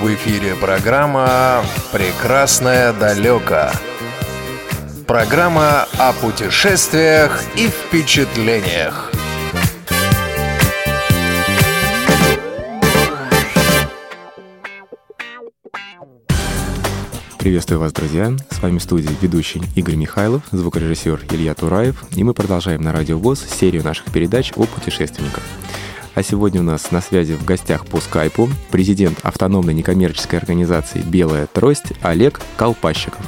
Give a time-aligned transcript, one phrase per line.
[0.00, 3.68] В эфире программа «Прекрасное далеко».
[5.06, 9.12] Программа о путешествиях и впечатлениях.
[17.38, 18.34] Приветствую вас, друзья!
[18.48, 23.18] С вами в студии ведущий Игорь Михайлов, звукорежиссер Илья Тураев, и мы продолжаем на Радио
[23.18, 25.42] ВОЗ серию наших передач о путешественниках.
[26.14, 31.46] А сегодня у нас на связи в гостях по скайпу президент автономной некоммерческой организации «Белая
[31.46, 33.24] трость» Олег Колпащиков.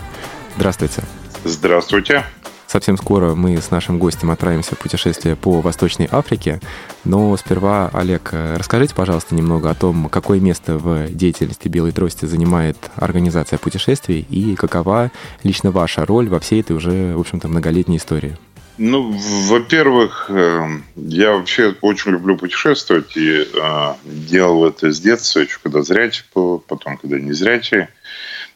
[0.57, 1.05] Здравствуйте.
[1.45, 2.25] Здравствуйте.
[2.67, 6.59] Совсем скоро мы с нашим гостем отправимся в путешествие по Восточной Африке.
[7.05, 12.79] Но сперва, Олег, расскажите, пожалуйста, немного о том, какое место в деятельности Белой Трости занимает
[12.97, 15.13] организация путешествий и какова
[15.45, 18.39] лично ваша роль во всей этой уже, в общем-то, многолетней истории.
[18.85, 25.61] Ну, во-первых, э, я вообще очень люблю путешествовать и э, делал это с детства, еще
[25.63, 27.87] когда зрячий был, потом когда не зрячий.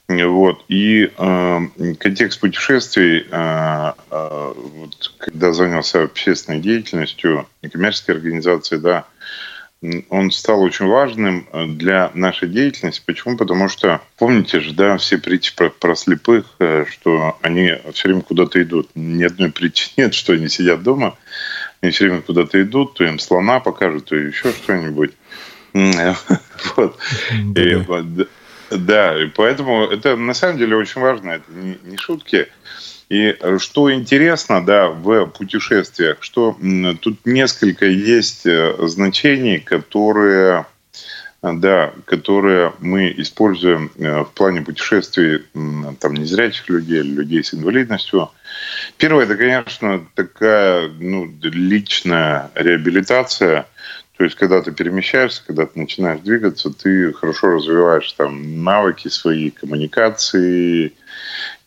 [0.09, 0.65] Вот.
[0.67, 1.61] И э,
[2.01, 9.05] контекст путешествий, э, э, вот, когда занялся общественной деятельностью, некоммерческой организации, да,
[10.09, 11.47] он стал очень важным
[11.77, 13.03] для нашей деятельности.
[13.05, 13.37] Почему?
[13.37, 18.23] Потому что, помните же, да, все притчи про, про слепых, э, что они все время
[18.23, 18.89] куда-то идут.
[18.95, 21.17] Ни одной притчи нет, что они сидят дома,
[21.81, 25.13] они все время куда-то идут, то им слона покажут, то еще что-нибудь.
[26.77, 26.99] Вот.
[28.71, 32.49] Да, и поэтому это на самом деле очень важно, это не шутки.
[33.09, 36.57] И что интересно, да, в путешествиях, что
[37.01, 40.67] тут несколько есть э, значений, которые,
[41.41, 45.45] да, которые мы используем э, в плане путешествий
[46.01, 48.31] там незрячих людей людей с инвалидностью.
[48.99, 53.67] Первое, это, конечно, такая ну, личная реабилитация–
[54.17, 59.51] то есть, когда ты перемещаешься, когда ты начинаешь двигаться, ты хорошо развиваешь там навыки свои,
[59.51, 60.95] коммуникации,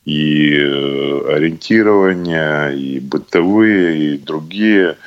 [0.05, 4.97] и э, ориентирования, и бытовые, и другие.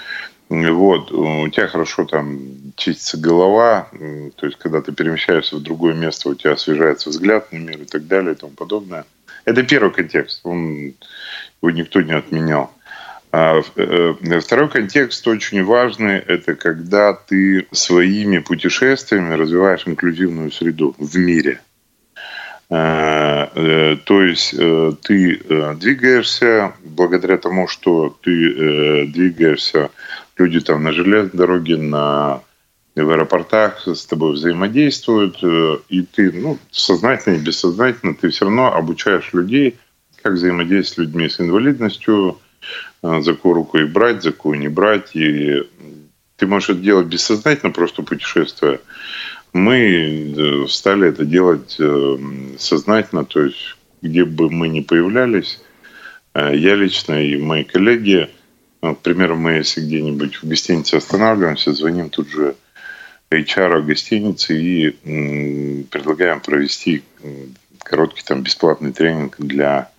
[0.49, 1.11] Вот.
[1.12, 2.39] У тебя хорошо там
[2.77, 3.89] чистится голова,
[4.37, 7.84] то есть, когда ты перемещаешься в другое место, у тебя освежается взгляд на мир и
[7.84, 9.05] так далее и тому подобное.
[9.44, 10.94] Это первый контекст, он,
[11.62, 12.72] его никто не отменял.
[13.33, 21.17] А э, второй контекст очень важный– это когда ты своими путешествиями развиваешь инклюзивную среду в
[21.17, 21.61] мире.
[22.75, 25.43] А, э, то есть э, ты
[25.75, 29.91] двигаешься благодаря тому, что ты двигаешься,
[30.38, 32.41] люди там на железной дороге, на
[32.94, 35.43] в аэропортах с тобой взаимодействуют,
[35.88, 39.78] и ты, ну, сознательно и бессознательно, ты все равно обучаешь людей,
[40.22, 42.38] как взаимодействовать с людьми с инвалидностью,
[43.03, 45.16] за какую руку и брать, за какую не брать.
[45.16, 45.62] И
[46.37, 48.81] ты можешь это делать бессознательно, просто путешествуя.
[49.53, 52.17] Мы э, стали это делать э,
[52.59, 55.61] сознательно, то есть где бы мы ни появлялись,
[56.33, 58.31] э, я лично и мои коллеги,
[58.81, 62.57] к примеру, мы если где-нибудь в гостинице останавливаемся, звоним тут же
[63.31, 67.05] HR гостиницы и предлагаем провести
[67.79, 69.92] короткий там бесплатный тренинг для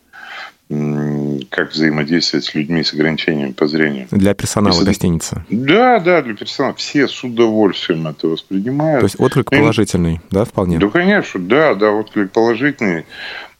[1.49, 4.07] как взаимодействовать с людьми с ограничениями по зрению.
[4.11, 4.85] Для персонала Если...
[4.85, 5.45] гостиницы.
[5.49, 6.75] Да, да, для персонала.
[6.75, 9.01] Все с удовольствием это воспринимают.
[9.01, 9.55] То есть отклик И...
[9.57, 10.79] положительный, да, вполне?
[10.79, 13.05] Да, конечно, да, да, отклик положительный.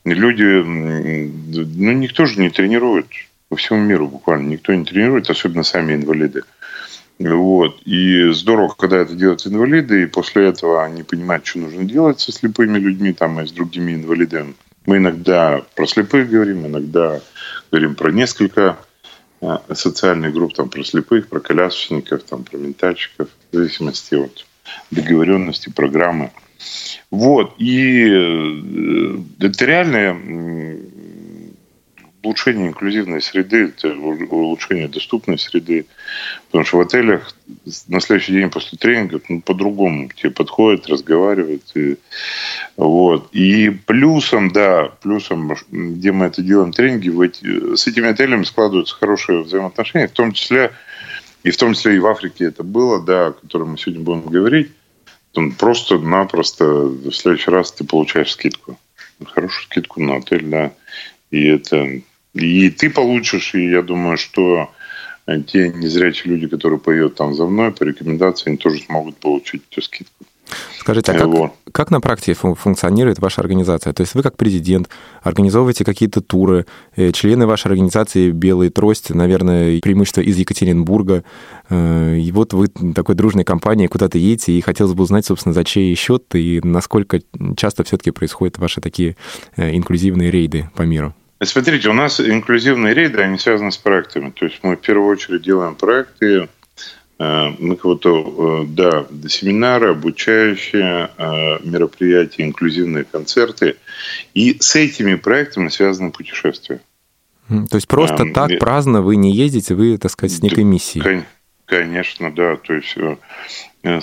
[0.05, 3.07] Люди, ну, никто же не тренирует
[3.49, 4.49] по всему миру буквально.
[4.49, 6.43] Никто не тренирует, особенно сами инвалиды.
[7.19, 7.79] Вот.
[7.85, 12.31] И здорово, когда это делают инвалиды, и после этого они понимают, что нужно делать со
[12.31, 14.55] слепыми людьми там, и с другими инвалидами.
[14.85, 17.21] Мы иногда про слепых говорим, иногда
[17.71, 18.77] говорим про несколько
[19.41, 24.45] а, социальных групп, там, про слепых, про колясочников, там, про ментальщиков, в зависимости от
[24.91, 26.31] договоренности, программы.
[27.11, 27.55] Вот.
[27.57, 30.13] И э, это реальная
[32.23, 35.85] улучшение инклюзивной среды, это улучшение доступной среды.
[36.47, 37.35] Потому что в отелях
[37.87, 41.63] на следующий день после тренинга ну, по-другому тебе подходят, разговаривают.
[41.75, 41.97] И,
[42.77, 43.29] вот.
[43.33, 49.43] и плюсом, да, плюсом, где мы это делаем тренинги, эти, с этими отелями складываются хорошие
[49.43, 50.71] взаимоотношения, в том числе
[51.43, 54.21] и в том числе и в Африке это было, да, о котором мы сегодня будем
[54.21, 54.71] говорить.
[55.57, 58.79] Просто-напросто в следующий раз ты получаешь скидку.
[59.25, 60.71] Хорошую скидку на отель, да.
[61.31, 62.01] И это
[62.33, 64.69] и ты получишь, и я думаю, что
[65.47, 69.81] те незрячие люди, которые поют там за мной, по рекомендации, они тоже смогут получить эту
[69.81, 70.25] скидку.
[70.77, 73.93] Скажите, а как, как на практике функционирует ваша организация?
[73.93, 74.89] То есть вы как президент
[75.21, 76.65] организовываете какие-то туры,
[76.95, 81.23] э, члены вашей организации «Белый трость», наверное, преимущество из Екатеринбурга,
[81.69, 85.63] э, и вот вы такой дружной компанией куда-то едете, и хотелось бы узнать, собственно, за
[85.63, 87.21] чей счет и насколько
[87.55, 89.15] часто все-таки происходят ваши такие
[89.55, 91.15] э, инклюзивные рейды по миру?
[91.45, 94.31] Смотрите, у нас инклюзивные рейды, они связаны с проектами.
[94.31, 96.49] То есть мы в первую очередь делаем проекты,
[97.19, 103.77] э, мы кого-то, э, да, семинары, обучающие э, мероприятия, инклюзивные концерты.
[104.33, 106.81] И с этими проектами связаны путешествия.
[107.47, 108.57] То есть просто а, так и...
[108.57, 111.23] праздно вы не ездите, вы, так сказать, с некой миссией.
[111.65, 112.55] Конечно, да.
[112.55, 113.23] То есть ну,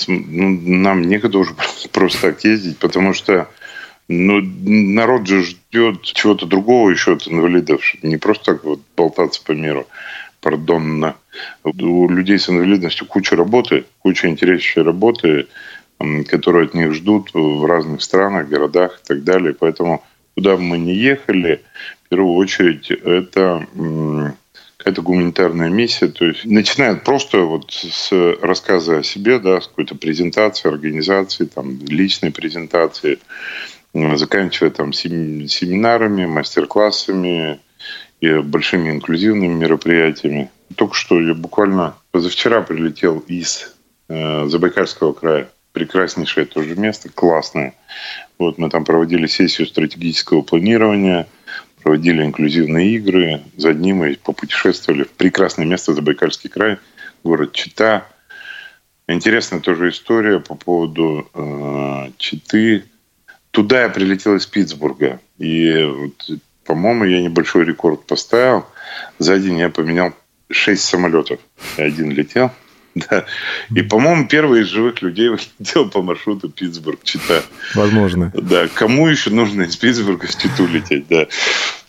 [0.09, 1.55] нам некогда уже
[1.93, 3.49] просто так ездить, потому что
[4.09, 7.83] ну, народ же ждет чего-то другого еще от инвалидов.
[8.03, 9.87] Не просто так вот болтаться по миру.
[10.41, 11.17] Пардонно.
[11.65, 15.47] У людей с инвалидностью куча работы, куча интересующей работы,
[16.29, 19.55] которую от них ждут в разных странах, городах и так далее.
[19.59, 20.03] Поэтому
[20.35, 21.63] куда бы мы ни ехали,
[22.05, 23.67] в первую очередь это
[24.79, 26.09] какая-то гуманитарная миссия.
[26.09, 31.79] То есть начинает просто вот с рассказа о себе, да, с какой-то презентации, организации, там,
[31.85, 33.19] личной презентации,
[33.95, 37.61] заканчивая там семинарами, мастер-классами
[38.21, 40.51] и большими инклюзивными мероприятиями.
[40.77, 43.75] Только что я буквально позавчера прилетел из
[44.09, 45.49] э, Забайкальского края.
[45.73, 47.75] Прекраснейшее тоже место, классное.
[48.39, 51.29] Вот мы там проводили сессию стратегического планирования,
[51.83, 53.43] проводили инклюзивные игры.
[53.57, 56.79] За одним мы попутешествовали в прекрасное место Забайкальский край,
[57.25, 58.07] город Чита.
[59.09, 62.85] Интересная тоже история по поводу э, Читы.
[63.51, 65.21] Туда я прилетел из Питтсбурга.
[65.39, 68.67] И, вот, по-моему, я небольшой рекорд поставил.
[69.19, 70.13] За день я поменял
[70.51, 71.41] шесть самолетов.
[71.77, 72.51] Я один летел.
[72.93, 73.25] Да.
[73.73, 75.31] И, по-моему, первый из живых людей
[75.61, 77.45] летел по маршруту Питтсбург-Чита.
[77.77, 78.33] Возможно.
[78.35, 78.67] Да.
[78.67, 81.07] Кому еще нужно из Питтсбурга в Читу лететь?
[81.09, 81.29] Да.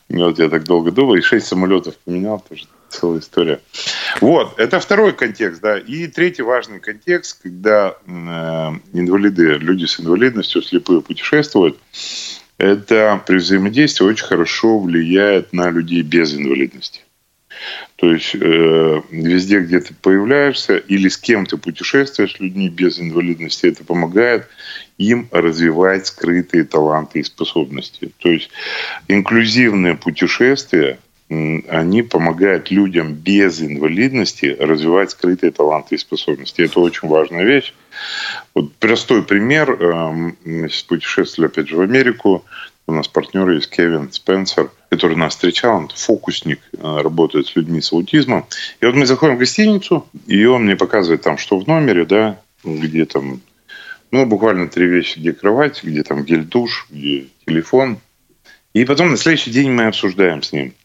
[0.09, 1.15] Вот я так долго думал.
[1.15, 2.39] И шесть самолетов поменял.
[2.47, 3.59] Тоже целая история.
[4.19, 5.77] Вот, это второй контекст, да.
[5.77, 8.11] И третий важный контекст, когда э,
[8.93, 11.77] инвалиды, люди с инвалидностью, слепые путешествуют,
[12.57, 17.01] это при взаимодействии очень хорошо влияет на людей без инвалидности.
[17.95, 22.99] То есть э, везде, где ты появляешься или с кем ты путешествуешь, с людьми без
[22.99, 24.47] инвалидности, это помогает
[24.97, 28.11] им развивать скрытые таланты и способности.
[28.17, 28.49] То есть
[29.07, 30.99] инклюзивное путешествие–
[31.31, 36.61] они помогают людям без инвалидности развивать скрытые таланты и способности.
[36.61, 37.73] Это очень важная вещь.
[38.53, 39.71] Вот простой пример.
[39.71, 42.43] Эм, сейчас путешествовали, опять же, в Америку.
[42.85, 45.77] У нас партнер есть Кевин Спенсер, который нас встречал.
[45.77, 48.45] Он фокусник, э, работает с людьми с аутизмом.
[48.81, 52.41] И вот мы заходим в гостиницу, и он мне показывает там, что в номере, да,
[52.65, 53.39] где там,
[54.11, 57.99] ну, буквально три вещи, где кровать, где там гель-душ, где телефон.
[58.73, 60.73] И потом на следующий день мы обсуждаем с ним–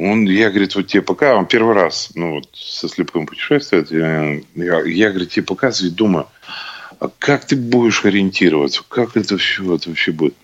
[0.00, 4.40] он, я, говорит, вот тебе пока, он первый раз, ну, вот, со слепым путешествует, я,
[4.54, 6.26] я, я говорит, тебе показываю, думаю,
[6.98, 10.34] а как ты будешь ориентироваться, как это все это вообще будет.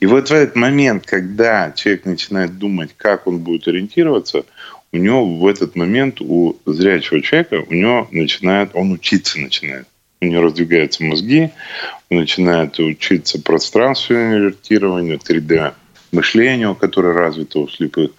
[0.00, 4.44] И вот в этот момент, когда человек начинает думать, как он будет ориентироваться,
[4.92, 9.86] у него в этот момент, у зрячего человека, у него начинает, он учиться начинает.
[10.20, 11.50] У него раздвигаются мозги,
[12.10, 15.72] он начинает учиться пространственному инвертированию, 3D
[16.12, 18.12] мышлению, которое развито у слепых.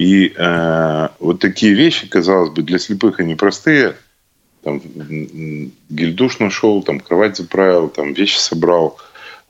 [0.00, 3.96] И э, вот такие вещи, казалось бы, для слепых они простые.
[4.62, 4.80] Там
[5.90, 8.96] гильдуш нашел, там кровать заправил, там вещи собрал,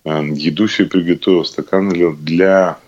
[0.04, 2.16] э, еду себе приготовил, стакан налил.
[2.16, 2.78] Для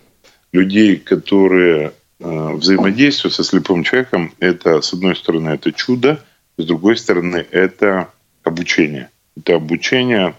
[0.51, 6.21] людей, которые э, взаимодействуют со слепым человеком, это, с одной стороны, это чудо,
[6.59, 8.09] с другой стороны, это
[8.43, 9.09] обучение.
[9.37, 10.35] Это обучение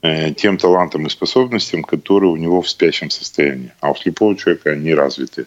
[0.00, 3.72] э, тем талантам и способностям, которые у него в спящем состоянии.
[3.80, 5.44] А у слепого человека они развиты.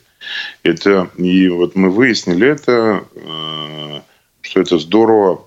[0.63, 4.01] Это, и вот мы выяснили это, э,
[4.41, 5.45] что это здорово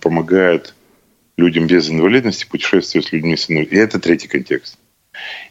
[0.00, 0.74] помогает
[1.36, 3.78] людям без инвалидности путешествовать с людьми с инвалидностью.
[3.78, 4.78] И это третий контекст.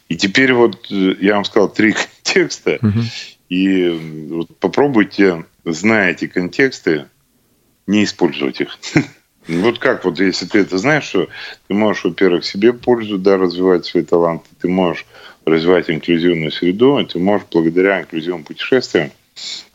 [0.08, 1.92] И теперь вот э, я вам сказал три
[2.24, 3.00] контекста, угу.
[3.48, 7.06] и вот попробуйте, зная эти контексты,
[7.86, 8.78] не использовать их.
[9.48, 11.28] Вот как вот, если ты это знаешь, что
[11.66, 15.06] ты можешь, во-первых, себе пользу, да, развивать свои таланты, ты можешь
[15.46, 19.10] развивать инклюзивную среду, и ты можешь благодаря инклюзивным путешествиям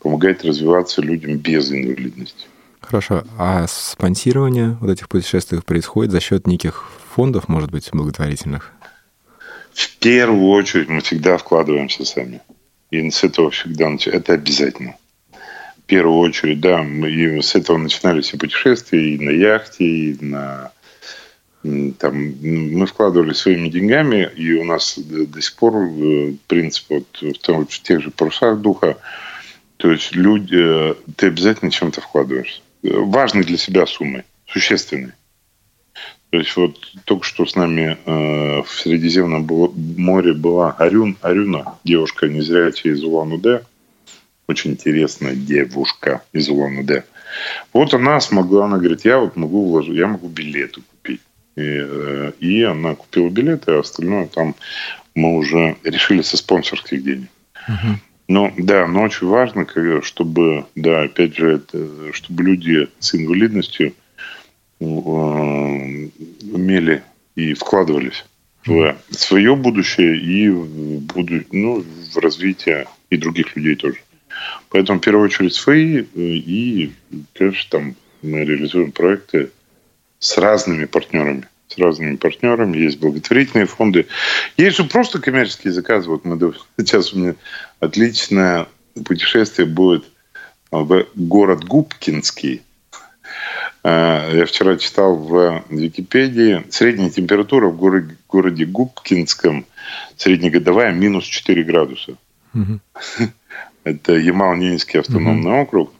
[0.01, 2.47] помогать развиваться людям без инвалидности.
[2.81, 3.23] Хорошо.
[3.37, 8.71] А спонсирование вот этих путешествий происходит за счет неких фондов, может быть, благотворительных?
[9.73, 12.41] В первую очередь мы всегда вкладываемся сами.
[12.91, 14.11] И с этого всегда начинается.
[14.11, 14.95] Это обязательно.
[15.85, 20.71] Первую очередь, да, мы и с этого начинали все путешествия и на яхте, и на
[21.63, 27.39] там, мы вкладывали своими деньгами, и у нас до сих пор э, принцип вот в,
[27.39, 28.97] том, в тех же парусах духа,
[29.77, 32.61] то есть люди, э, ты обязательно чем-то вкладываешь.
[32.81, 35.13] Важной для себя суммой, существенной.
[36.31, 39.47] То есть вот только что с нами э, в Средиземном
[39.97, 43.63] море была Арюн, Арюна, девушка незрячая из Улан-Удэ.
[44.47, 47.03] Очень интересная девушка из Улан-Удэ.
[47.71, 51.21] Вот она смогла, она говорит, я вот могу вложить, я могу билеты купить.
[51.55, 54.55] И, э, и она купила билеты, а остальное там
[55.15, 57.29] мы уже решили со спонсорских денег.
[57.67, 57.99] Угу.
[58.29, 59.67] Ну, да, но очень важно,
[60.01, 63.93] чтобы, да, опять же, это, чтобы люди с инвалидностью
[64.83, 66.09] Э,
[66.51, 67.03] умели
[67.35, 68.25] и вкладывались
[68.65, 71.83] в свое будущее и в, буду, ну,
[72.13, 73.97] в развитие и других людей тоже.
[74.69, 76.93] Поэтому, в первую очередь, свои э, и,
[77.33, 79.51] конечно, там мы реализуем проекты
[80.19, 81.47] с разными партнерами.
[81.67, 82.77] С разными партнерами.
[82.77, 84.07] Есть благотворительные фонды.
[84.57, 86.09] Есть же просто коммерческие заказы.
[86.09, 86.37] Вот мы
[86.77, 87.35] сейчас у меня
[87.79, 88.67] отличное
[89.05, 90.05] путешествие будет
[90.71, 92.61] в город Губкинский–
[93.83, 99.65] Э, я вчера читал в Википедии, средняя температура в городе, городе Губкинском,
[100.17, 102.15] среднегодовая, минус 4 градуса.
[102.53, 102.79] Угу.
[103.83, 105.61] Это Ямал-Ненецкий автономный угу.
[105.61, 105.93] округ,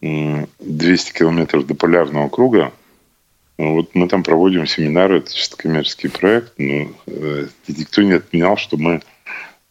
[0.00, 2.72] 200 километров до полярного круга.
[3.58, 8.76] Вот мы там проводим семинары, это чисто коммерческий проект, но э, никто не отменял, что
[8.76, 9.00] мы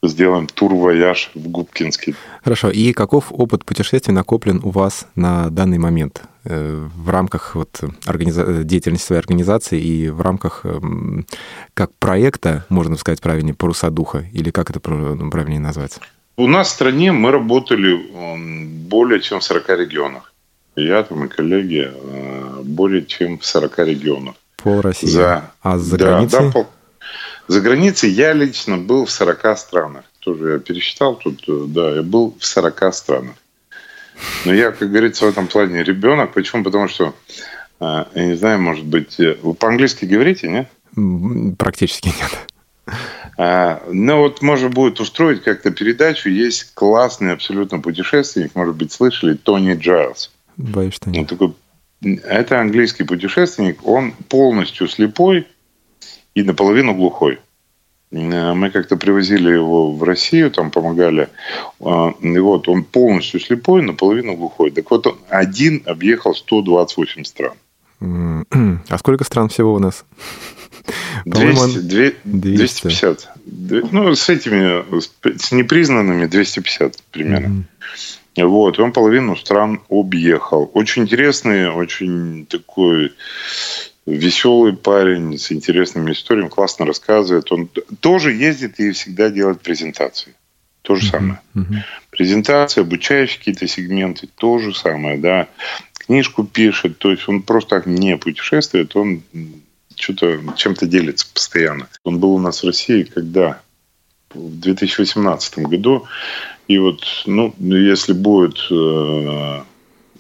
[0.07, 2.15] сделаем тур-вояж в Губкинский.
[2.43, 2.69] Хорошо.
[2.69, 8.63] И каков опыт путешествий накоплен у вас на данный момент э, в рамках вот организа...
[8.63, 11.25] деятельности своей организации и в рамках эм,
[11.73, 15.99] как проекта, можно сказать правильнее, «Паруса духа» или как это ну, правильнее назвать?
[16.37, 17.95] У нас в стране мы работали
[18.85, 20.33] более чем в 40 регионах.
[20.75, 24.35] Я там и коллеги э, более чем в 40 регионах.
[24.57, 25.07] По России?
[25.07, 25.51] За...
[25.61, 26.39] А за да, границей?
[26.39, 26.67] Да, по...
[27.47, 30.03] За границей я лично был в 40 странах.
[30.19, 33.35] Тоже я пересчитал тут, э, да, я был в 40 странах.
[34.43, 36.33] Но я, как говорится, в этом плане ребенок.
[36.33, 36.63] Почему?
[36.65, 37.13] Потому что,
[37.79, 40.67] э, я не знаю, может быть, вы по-английски говорите, нет?
[41.57, 42.97] Практически нет.
[43.37, 46.29] А, ну вот можно будет устроить как-то передачу.
[46.29, 50.31] Есть классный абсолютно путешественник, может быть, слышали, Тони Джайлз.
[50.57, 51.19] Боюсь, что нет.
[51.19, 51.53] Он такой,
[52.23, 55.47] это английский путешественник, он полностью слепой,
[56.35, 57.39] и наполовину глухой.
[58.11, 61.29] Э, мы как-то привозили его в Россию, там помогали.
[61.79, 64.71] Э, и вот он полностью слепой, наполовину глухой.
[64.71, 67.53] Так вот, он один объехал 128 стран.
[68.89, 70.05] А сколько стран всего у нас?
[71.25, 72.17] 200, 200.
[72.23, 73.29] 250.
[73.91, 74.83] Ну, с этими,
[75.37, 77.65] с непризнанными 250 примерно.
[78.37, 78.47] Mm-hmm.
[78.47, 80.69] Вот, он половину стран объехал.
[80.73, 83.13] Очень интересный, очень такой
[84.05, 87.51] веселый парень с интересными историями, классно рассказывает.
[87.51, 90.35] Он тоже ездит и всегда делает презентации.
[90.81, 91.39] То же самое.
[92.11, 95.47] Презентации, обучающие какие-то сегменты, то же самое, да.
[95.97, 99.23] Книжку пишет, то есть он просто так не путешествует, он
[99.95, 101.87] что-то чем-то делится постоянно.
[102.03, 103.61] Он был у нас в России, когда
[104.33, 106.07] в 2018 году,
[106.67, 109.61] и вот, ну, если будет э,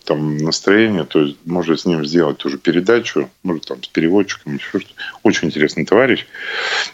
[0.05, 4.93] там настроение, то можно с ним сделать тоже передачу, может там с переводчиком, еще что-то.
[5.23, 6.25] Очень интересный товарищ.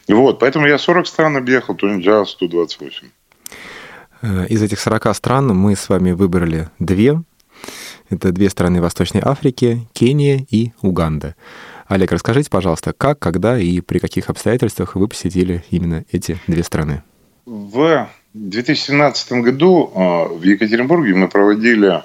[0.08, 3.08] Вот, поэтому я 40 стран объехал, Тони Джаз 128.
[4.50, 7.22] Из этих 40 стран мы с вами выбрали две.
[8.10, 11.36] Это две страны Восточной Африки, Кения и Уганда.
[11.92, 17.04] Олег, расскажите, пожалуйста, как, когда и при каких обстоятельствах вы посетили именно эти две страны?
[17.46, 22.02] В 2017 году а, в Екатеринбурге мы проводили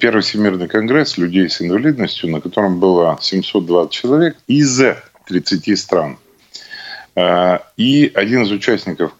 [0.00, 4.82] Первый Всемирный конгресс людей с инвалидностью, на котором было 720 человек из
[5.24, 6.18] 30 стран.
[7.16, 9.14] А, и один из участников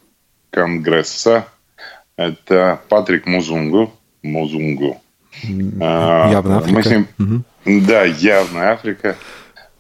[0.51, 1.47] конгресса–
[2.17, 3.95] это Патрик Музунгу.
[4.23, 5.01] Музунгу.
[5.43, 6.75] Явно Африка.
[6.75, 7.45] Мы с ним, угу.
[7.87, 9.17] Да, явно Африка.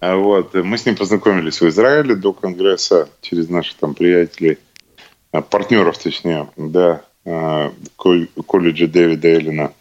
[0.00, 0.54] А, вот.
[0.54, 4.58] Мы с ним познакомились в Израиле до Конгресса через наших там приятелей,
[5.32, 7.02] а, партнеров точнее, да,
[7.96, 9.72] колледжа Дэвида Эллина.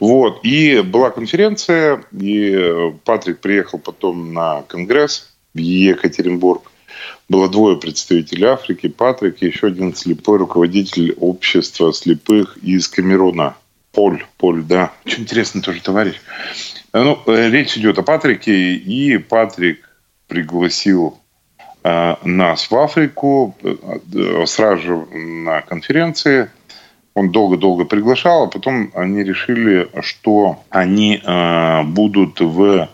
[0.00, 0.40] Вот.
[0.44, 6.70] И была конференция, и Патрик приехал потом на конгресс в Екатеринбург.
[7.28, 13.56] Было двое представителей Африки, Патрик и еще один слепой руководитель общества слепых из Камеруна.
[13.92, 14.92] Поль, Поль, да.
[15.04, 16.16] Очень интересный тоже товарищ.
[16.94, 19.90] Ну, э, речь идет о Патрике, и Патрик
[20.28, 21.18] пригласил
[21.82, 26.48] э, нас в Африку э, сразу же на конференции–
[27.14, 32.88] он долго-долго приглашал, а потом они решили, что они э, будут в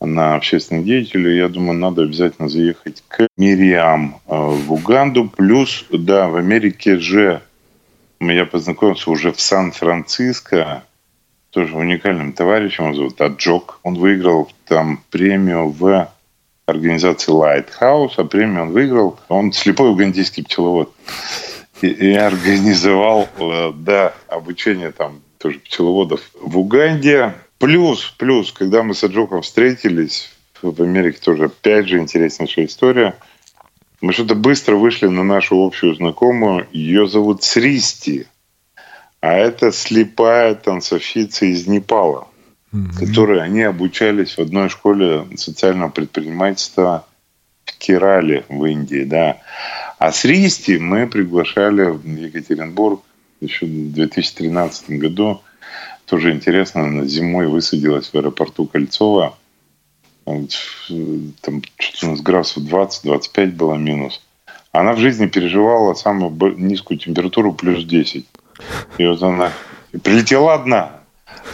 [0.00, 1.28] Она общественный деятель.
[1.28, 5.28] И я думаю, надо обязательно заехать к Мириам э, в Уганду.
[5.28, 7.42] Плюс, да, в Америке же
[8.18, 10.82] я познакомился уже в Сан-Франциско.
[11.52, 12.84] Тоже уникальным товарищем.
[12.84, 13.78] Его зовут Аджок.
[13.82, 16.08] Он выиграл там премию в
[16.64, 19.20] организации Lighthouse, а премию он выиграл.
[19.28, 20.90] Он слепой угандийский пчеловод.
[21.82, 27.34] И, и организовал, э, да, обучение там тоже пчеловодов в Уганде.
[27.58, 30.30] Плюс, плюс, когда мы с Аджоком встретились,
[30.62, 33.14] в Америке тоже опять же интереснейшая история.
[34.00, 36.66] Мы что-то быстро вышли на нашу общую знакомую.
[36.72, 38.26] Ее зовут Сристи.
[39.22, 42.26] А это слепая танцовщица из Непала
[42.72, 42.98] mm-hmm.
[42.98, 47.06] которые они обучались в одной школе социального предпринимательства
[47.64, 49.38] в Керале в Индии, да.
[49.98, 53.02] А с Ристи мы приглашали в Екатеринбург
[53.40, 55.40] еще в 2013 году.
[56.06, 59.38] Тоже интересно, она зимой высадилась в аэропорту Кольцова.
[60.24, 64.20] Там что-то у нас градусов 20-25 было минус.
[64.72, 68.26] Она в жизни переживала самую низкую температуру плюс 10.
[68.98, 69.52] И вот она
[70.02, 71.02] прилетела одна.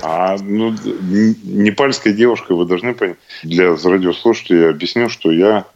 [0.03, 5.67] А ну, непальская девушка, вы должны понять, для радиослушателей я объясню, что я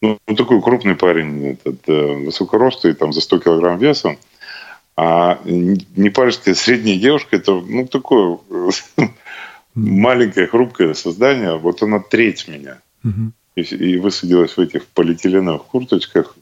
[0.00, 4.16] ну, такой крупный парень, этот, э, высокоростый, там, за 100 килограмм веса.
[4.96, 8.38] А непальская средняя девушка, это, ну, такое
[9.74, 11.56] маленькое, хрупкое создание.
[11.56, 12.78] Вот она треть меня.
[13.56, 16.36] И, и высадилась в этих полиэтиленовых курточках.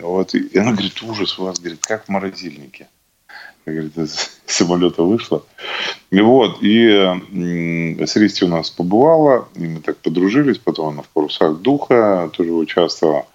[0.00, 2.88] Вот, и она говорит, ужас у вас, говорит, как в морозильнике
[3.64, 5.44] как говорит, из самолета вышла.
[6.10, 6.86] И вот, и
[8.04, 12.52] с Ристи у нас побывала, и мы так подружились, потом она в «Парусах духа» тоже
[12.52, 13.26] участвовала.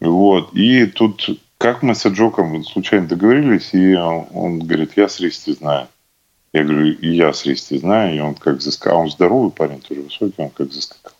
[0.00, 5.54] Вот, и тут как мы с Аджоком случайно договорились, и он говорит, я с Ристи
[5.54, 5.88] знаю.
[6.52, 8.98] Я говорю, и я с Ристи знаю, и он как заскакал.
[8.98, 11.12] А он здоровый парень, тоже высокий, он как заскакал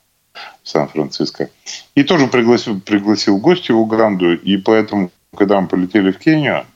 [0.62, 1.50] в Сан-Франциско.
[1.94, 6.66] И тоже пригласил, пригласил гостя в Уганду, и поэтому, когда мы полетели в Кению,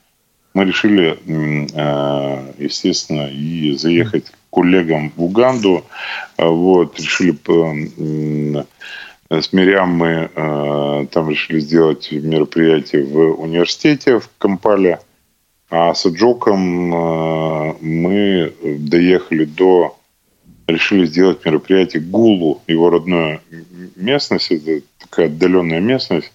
[0.53, 5.85] мы решили, э, естественно, и заехать к коллегам в Уганду.
[6.37, 7.35] Э, вот, решили
[9.31, 14.99] с Мириам мы э, там решили сделать мероприятие в университете в Кампале.
[15.69, 16.59] А с Аджоком
[17.79, 19.95] мы доехали до...
[20.65, 23.41] Решили сделать мероприятие Гулу, его родная
[23.95, 24.51] местность.
[24.51, 26.31] Это такая отдаленная местность.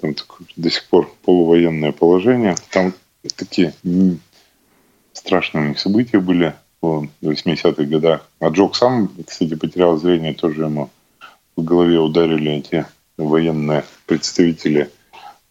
[0.00, 0.14] Там
[0.54, 2.54] до сих пор полувоенное положение.
[2.70, 2.92] Там
[3.34, 3.74] такие
[5.12, 8.28] страшные у них события были в 80-х годах.
[8.40, 10.90] А Джок сам, кстати, потерял зрение, тоже ему
[11.56, 12.86] в голове ударили эти
[13.16, 14.90] военные представители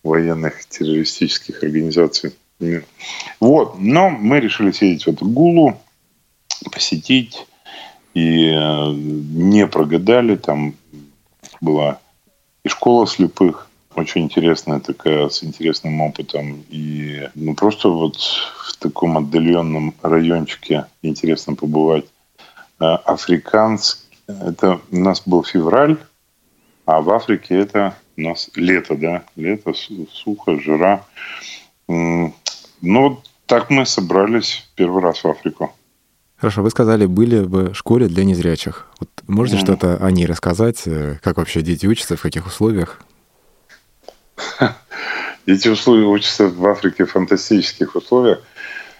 [0.03, 2.33] военных террористических организаций.
[3.39, 5.77] Вот, но мы решили съездить в эту Гулу,
[6.71, 7.45] посетить,
[8.13, 10.75] и э, не прогадали, там
[11.59, 11.99] была
[12.63, 13.64] и школа слепых,
[13.95, 16.63] очень интересная такая, с интересным опытом.
[16.69, 22.05] И ну, просто вот в таком отдаленном райончике интересно побывать.
[22.79, 25.97] А, Африканский, это у нас был февраль,
[26.85, 29.73] а в Африке это у нас лето, да, лето,
[30.11, 31.05] сухо, жара.
[31.87, 32.33] Ну,
[32.81, 35.73] вот так мы собрались первый раз в Африку.
[36.37, 38.87] Хорошо, вы сказали, были в школе для незрячих.
[38.99, 39.61] Вот можете mm.
[39.61, 40.81] что-то о ней рассказать?
[40.85, 43.04] Э, как вообще дети учатся, в каких условиях?
[45.45, 48.41] Эти условия учатся в Африке в фантастических условиях.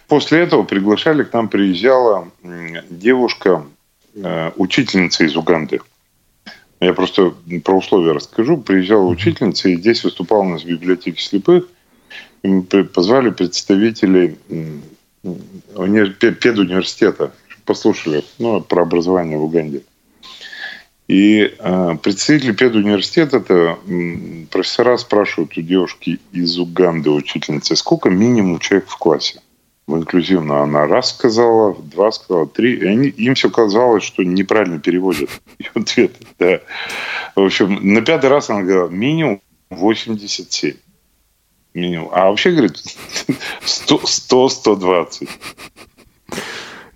[0.07, 2.29] После этого приглашали, к нам приезжала
[2.89, 3.65] девушка,
[4.13, 5.81] э, учительница из Уганды.
[6.79, 8.57] Я просто про условия расскажу.
[8.57, 11.67] Приезжала учительница, и здесь выступала у нас в библиотеке слепых.
[12.43, 14.37] И мы позвали представителей
[15.23, 17.33] педуниверситета,
[17.65, 19.81] послушали ну, про образование в Уганде.
[21.07, 23.77] И э, представители педуниверситета, это
[24.49, 29.41] профессора спрашивают у девушки из Уганды, учительницы, сколько минимум человек в классе?
[29.85, 32.77] В инклюзивно она раз сказала, два сказала, три.
[32.77, 36.13] И они, им все казалось, что неправильно переводят ее ответ.
[36.39, 36.61] Да.
[37.35, 40.73] В общем, на пятый раз она говорила, минимум 87.
[41.75, 42.09] Минимум.
[42.13, 42.77] А вообще, говорит,
[43.61, 45.29] 100-120.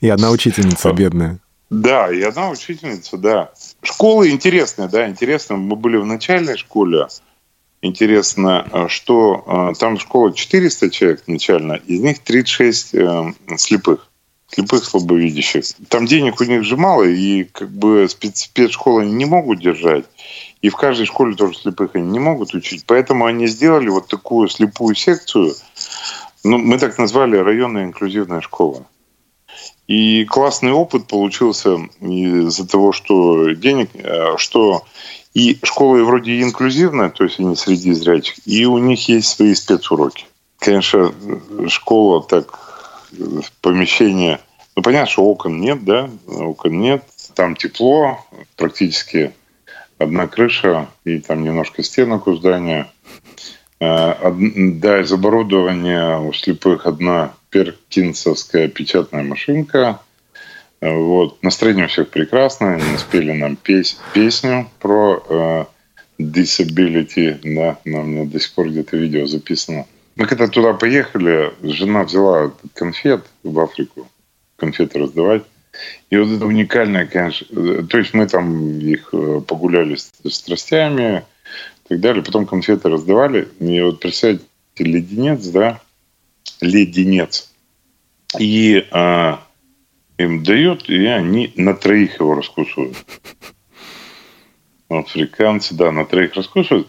[0.02, 1.40] И одна учительница бедная.
[1.70, 3.52] Да, и одна учительница, да.
[3.82, 5.58] Школа интересная, да, интересная.
[5.58, 7.08] Мы были в начальной школе.
[7.82, 14.10] Интересно, э, что э, там школа 400 человек начально, из них 36 э, слепых
[14.52, 15.64] слепых слабовидящих.
[15.90, 20.06] Там денег у них же мало, и как бы спецшколы не могут держать.
[20.62, 22.84] И в каждой школе тоже слепых они не могут учить.
[22.86, 25.54] Поэтому они сделали вот такую слепую секцию.
[26.44, 28.86] Ну, мы так назвали районная инклюзивная школа.
[29.90, 34.86] И классный опыт получился из-за того, что денег, э, что
[35.34, 40.28] и школа вроде инклюзивная, то есть они среди зрячих, и у них есть свои спецуроки.
[40.60, 41.12] Конечно,
[41.70, 43.10] школа так,
[43.62, 44.40] помещение,
[44.76, 48.24] ну понятно, что окон нет, да, окон нет, там тепло,
[48.58, 49.34] практически
[49.98, 52.92] одна крыша и там немножко стенок у здания.
[53.80, 60.00] Э, да, из оборудования у слепых одна перкинсовская печатная машинка.
[60.82, 61.44] Вот.
[61.44, 62.76] Настроение у всех прекрасное.
[62.76, 65.66] Они спели нам пес песню про э,
[66.22, 67.40] disability.
[67.44, 69.86] Да, на меня до сих пор где-то видео записано.
[70.16, 74.08] Мы когда туда поехали, жена взяла конфет в Африку,
[74.58, 75.44] конфеты раздавать.
[76.10, 81.24] И вот это уникальное, конечно, э, то есть мы там их э, погуляли с страстями
[81.86, 83.48] и так далее, потом конфеты раздавали.
[83.60, 84.46] И вот представьте,
[84.78, 85.82] леденец, да,
[86.62, 87.52] леденец.
[88.38, 89.42] И а,
[90.18, 92.98] им дают, и они на троих его раскусывают.
[94.90, 96.88] Африканцы, да, на троих раскусывают.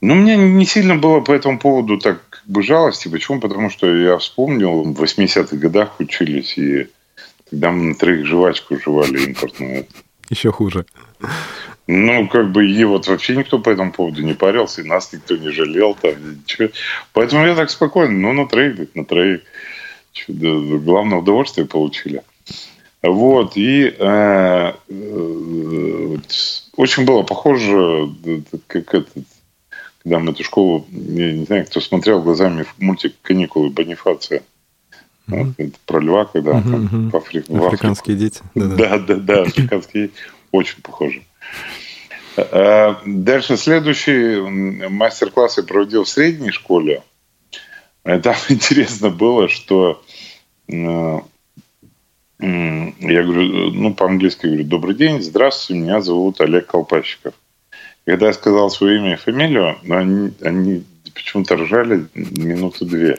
[0.00, 3.08] Но у меня не сильно было по этому поводу так как бы жалости.
[3.08, 3.40] Почему?
[3.40, 6.88] Потому что я вспомнил, в 80-х годах учились, и
[7.50, 9.86] тогда мы на троих жвачку жевали импортную.
[10.30, 10.86] Еще хуже.
[11.92, 15.36] Ну, как бы, и вот вообще никто по этому поводу не парился, и нас никто
[15.36, 16.68] не жалел там, ничего.
[17.12, 19.40] Поэтому я так спокойно, ну, на троих, на троих.
[20.12, 22.22] Чудо, главное удовольствие получили.
[23.02, 26.16] Вот, и э, э,
[26.76, 28.10] очень было похоже,
[28.68, 29.08] как этот,
[30.04, 34.44] когда мы эту школу, я не знаю, кто смотрел глазами мультик «Каникулы» Бонифация.
[35.26, 35.42] Mm-hmm.
[35.42, 36.70] Вот, это про льва, когда mm-hmm.
[36.70, 38.42] там, в Африку, Африканские дети.
[38.54, 40.10] Да, да, да, африканские
[40.52, 41.24] очень похожи.
[42.36, 47.02] Э, дальше следующий мастер-класс я проводил в средней школе.
[48.04, 50.02] Э, там интересно было, что
[50.68, 51.18] э,
[52.38, 57.34] я говорю, ну, по-английски говорю, добрый день, здравствуйте, меня зовут Олег Колпащиков.
[58.06, 63.18] Когда я сказал свое имя и фамилию, они, они почему-то ржали минуты две.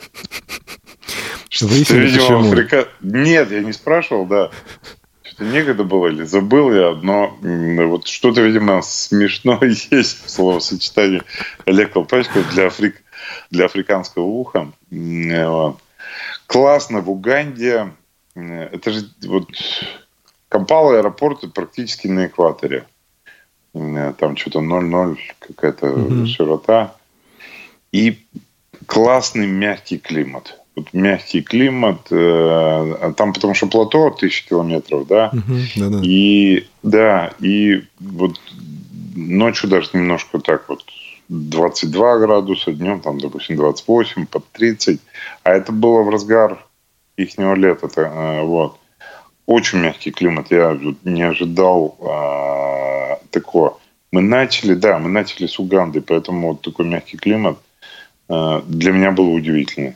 [1.62, 2.52] Выяснили, видимо, почему?
[2.52, 2.88] Африка...
[3.02, 4.50] Нет, я не спрашивал, да
[4.84, 5.01] что
[5.44, 11.24] некогда было или забыл я, но вот что-то, видимо, смешно есть в словосочетании
[11.66, 13.04] Олег Колпачков для, африк...
[13.50, 14.72] для африканского уха.
[16.48, 17.92] Классно в Уганде.
[18.36, 19.48] Это же вот
[20.52, 22.86] Кампала аэропорт практически на экваторе.
[23.72, 26.26] Там что-то 0,0 какая-то mm-hmm.
[26.26, 26.96] широта.
[27.94, 28.20] И
[28.86, 35.30] классный мягкий климат вот мягкий климат, э, а там потому что плато тысячи километров, да,
[35.34, 36.00] угу, да, да.
[36.04, 38.40] и да, и вот
[39.16, 40.84] ночью даже немножко так вот
[41.30, 45.00] 22 градуса, днем там, допустим, 28, под 30,
[45.44, 46.66] а это было в разгар
[47.18, 48.78] ихнего лета, э, вот.
[49.48, 53.80] Очень мягкий климат, я не ожидал а, такого.
[54.12, 57.58] Мы начали, да, мы начали с Уганды, поэтому вот такой мягкий климат
[58.30, 59.96] а, для меня был удивительный.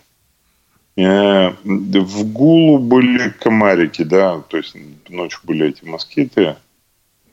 [0.97, 4.75] Э, в Гулу были комарики, да, то есть
[5.09, 6.55] ночью были эти москиты.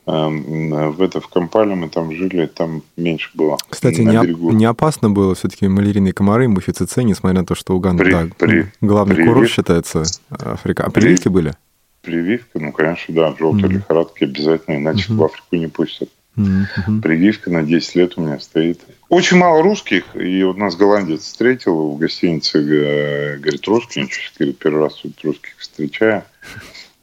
[0.05, 3.57] Эм, в это в Кампале мы там жили, там меньше было.
[3.69, 4.51] Кстати, не, берегу.
[4.51, 8.67] не опасно было все-таки малярийные комары, муфицици, несмотря на то, что Уганда, при, да, при,
[8.81, 9.31] главный привив...
[9.31, 10.83] курорт считается Африка.
[10.83, 11.53] А прививки при, были?
[12.01, 13.73] Прививка, ну, конечно, да, желтые mm-hmm.
[13.75, 15.15] лихорадки обязательно, иначе mm-hmm.
[15.15, 16.09] в Африку не пустят.
[16.35, 17.01] Mm-hmm.
[17.01, 18.81] Прививка на 10 лет у меня стоит.
[19.09, 24.95] Очень мало русских, и вот нас голландец встретил в гостинице, говорит, русский, говорит, первый раз
[24.95, 26.23] тут русских встречаю.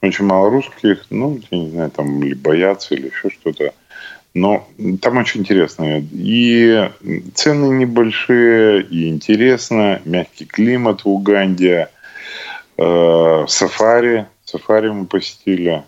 [0.02, 3.74] Очень мало русских, ну, я не знаю, там, или боятся, или еще что-то.
[4.32, 4.68] Но
[5.02, 6.02] там очень интересно.
[6.12, 6.90] И
[7.34, 10.00] цены небольшие, и интересно.
[10.04, 11.88] Мягкий климат в Уганде.
[12.78, 14.26] Э, сафари.
[14.44, 15.82] Сафари мы посетили.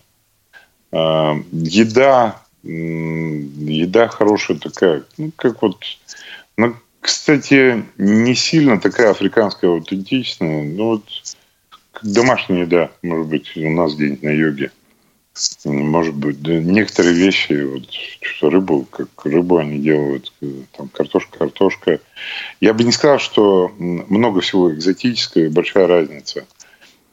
[0.91, 5.83] Э, еда еда хорошая такая, ну, как вот,
[6.57, 11.05] ну, кстати, не сильно такая африканская аутентичная, ну, вот
[12.03, 14.71] домашняя еда, может быть, у нас где-нибудь на юге.
[15.65, 20.31] Может быть, да, некоторые вещи, вот что рыбу, как рыбу они делают,
[20.77, 22.01] там картошка, картошка.
[22.61, 26.47] Я бы не сказал, что много всего экзотического и большая разница.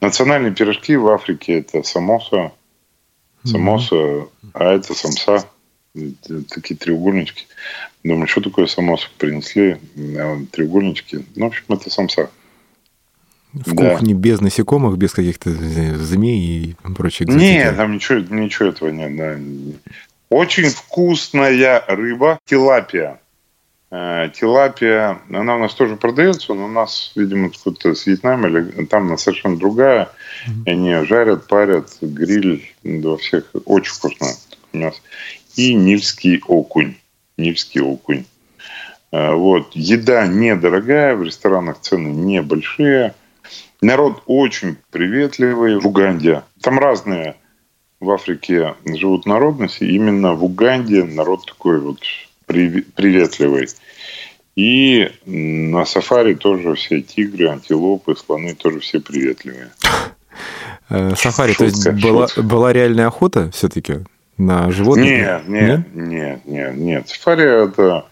[0.02, 2.52] Национальные пирожки в Африке это самоса,
[3.44, 4.28] самоса, mm-hmm.
[4.54, 5.46] а это самса,
[6.50, 7.48] такие треугольнички.
[8.04, 9.78] Думаю, что такое самоса принесли,
[10.18, 11.26] а треугольнички.
[11.36, 12.30] Ну, в общем, это самса.
[13.52, 13.92] В да.
[13.92, 17.44] кухне без насекомых, без каких-то змей и экзотики?
[17.44, 19.16] Нет, там ничего, ничего этого нет.
[19.16, 19.40] Да.
[20.30, 23.20] Очень вкусная рыба, тилапия.
[23.92, 28.86] Э, тилапия, она у нас тоже продается, но у нас, видимо, откуда-то с Вьетнама, или
[28.86, 30.10] там она совершенно другая.
[30.48, 30.72] Mm-hmm.
[30.72, 33.46] Они жарят, парят, гриль во всех.
[33.66, 34.28] Очень вкусно
[34.74, 35.00] мясо.
[35.56, 36.96] И нильский окунь.
[37.38, 38.26] Нильский окунь.
[39.12, 39.72] Э, вот.
[39.74, 43.16] Еда недорогая, в ресторанах цены небольшие.
[43.82, 46.44] Народ очень приветливый в Уганде.
[46.62, 47.38] Там разные
[48.00, 49.84] в Африке живут народности.
[49.84, 52.00] Именно в Уганде народ такой вот
[52.50, 53.70] приветливый.
[54.56, 59.70] И на сафари тоже все тигры, антилопы, слоны тоже все приветливые.
[60.90, 64.00] Э, сафари, шутка, то есть была, была реальная охота все-таки
[64.38, 65.06] на животных?
[65.06, 67.10] Нет, нет, нет, нет, нет.
[67.10, 68.06] Сафари это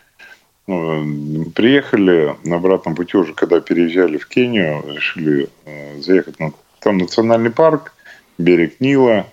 [0.68, 6.98] ну, приехали на обратном пути уже, когда переезжали в Кению, решили э, заехать на там
[6.98, 7.94] национальный парк,
[8.38, 9.28] берег Нила,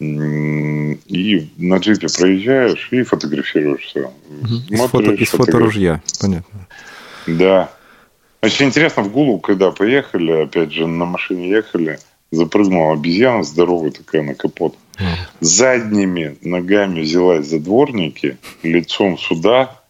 [0.00, 4.12] и на джипе проезжаешь и фотографируешь все.
[4.42, 4.54] Угу.
[4.68, 6.66] Из, фото, из фоторужья, понятно.
[7.26, 7.70] Да.
[8.40, 11.98] Очень интересно, в Гулу, когда поехали, опять же, на машине ехали,
[12.30, 14.76] запрыгнула обезьяна здоровая такая на капот.
[15.40, 19.80] Задними ногами взялась за дворники, лицом сюда,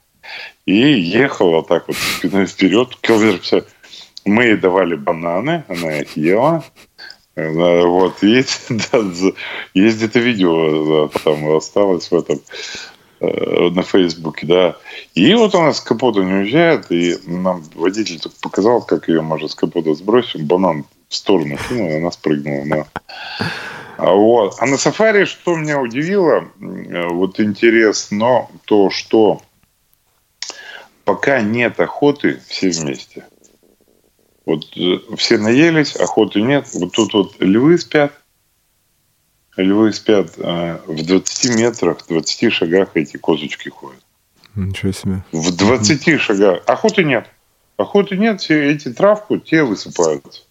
[0.67, 3.69] и ехала так вот спиной вперед, километр 50.
[4.27, 6.65] Мы ей давали бананы, она их ела.
[7.39, 8.99] Вот, есть, да,
[9.75, 12.41] есть где-то видео да, там осталось в этом
[13.21, 14.77] э, на Фейсбуке, да.
[15.15, 19.47] И вот она с капота не уезжает, и нам водитель только показал, как ее можно
[19.47, 22.67] с капота сбросить, банан в сторону кинул, и она спрыгнула.
[22.67, 22.87] Да.
[23.99, 24.57] А вот.
[24.59, 29.43] А на сафари, что меня удивило, вот интересно, то, что
[31.05, 33.25] пока нет охоты все вместе.
[34.49, 36.67] Вот э, все наелись, охоты нет.
[36.73, 38.15] Вот тут вот львы спят.
[39.59, 44.01] Львы спят э, в 20 метрах, в 20 шагах эти козочки ходят.
[44.55, 45.23] Ничего себе.
[45.33, 46.63] В 20 шагах.
[46.65, 47.29] Охоты нет.
[47.77, 50.45] Охоты нет, все эти травку, те высыпаются.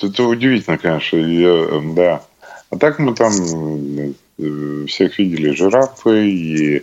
[0.00, 1.16] Это удивительно, конечно.
[1.16, 2.24] Я, да.
[2.70, 3.32] А так мы там
[4.38, 6.82] э, всех видели жирафы и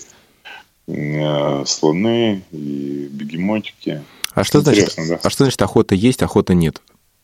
[1.66, 4.04] слоны и бегемотики.
[4.34, 5.20] А что, значит, да?
[5.22, 6.82] а что значит охота есть, охота нет?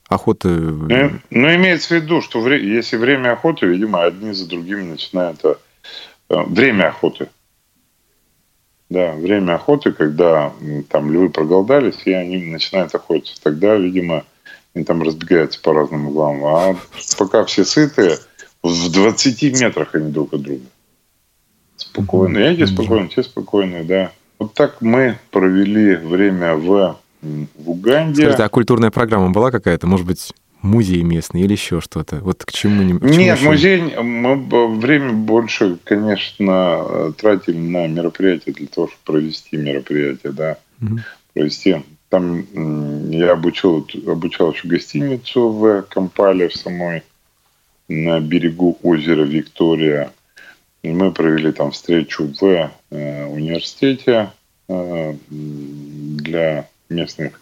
[0.10, 0.50] Охота...
[0.50, 5.44] Ну, ну, имеется в виду, что вре- если время охоты, видимо, одни за другими начинают...
[5.44, 5.56] Э,
[6.30, 7.30] время охоты.
[8.90, 10.54] Да, время охоты, когда
[10.90, 13.42] там львы проголодались, и они начинают охотиться.
[13.42, 14.24] Тогда, видимо,
[14.74, 16.46] они там разбегаются по разным углам.
[16.46, 16.78] А
[17.18, 18.18] пока все сытые,
[18.64, 20.64] в 20 метрах они друг от друга.
[21.76, 22.38] Спокойно.
[22.38, 24.12] Я тебе спокойно, тебе спокойно, да.
[24.40, 28.24] Вот так мы провели время в, в Уганде.
[28.24, 29.88] Скажите, а культурная программа была какая-то?
[29.88, 32.18] Может быть, музей местный или еще что-то?
[32.18, 32.94] Вот к чему не...
[32.94, 33.50] Нет, еще...
[33.50, 33.96] музей...
[34.02, 34.36] Мы
[34.78, 40.58] время больше, конечно, тратили на мероприятия для того, чтобы провести мероприятие, да.
[40.82, 41.00] Угу.
[41.34, 41.84] Провести.
[42.10, 42.46] Там
[43.10, 47.04] я обучил, обучал еще гостиницу в Кампале в самой
[47.90, 50.12] на берегу озера Виктория.
[50.84, 54.32] И мы провели там встречу в э, университете
[54.70, 57.42] э, для местных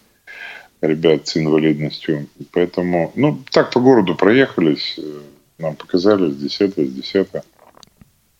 [0.82, 2.28] ребят с инвалидностью.
[2.52, 5.22] Поэтому, ну, так по городу проехались, э,
[5.60, 7.44] нам показали здесь это, здесь это.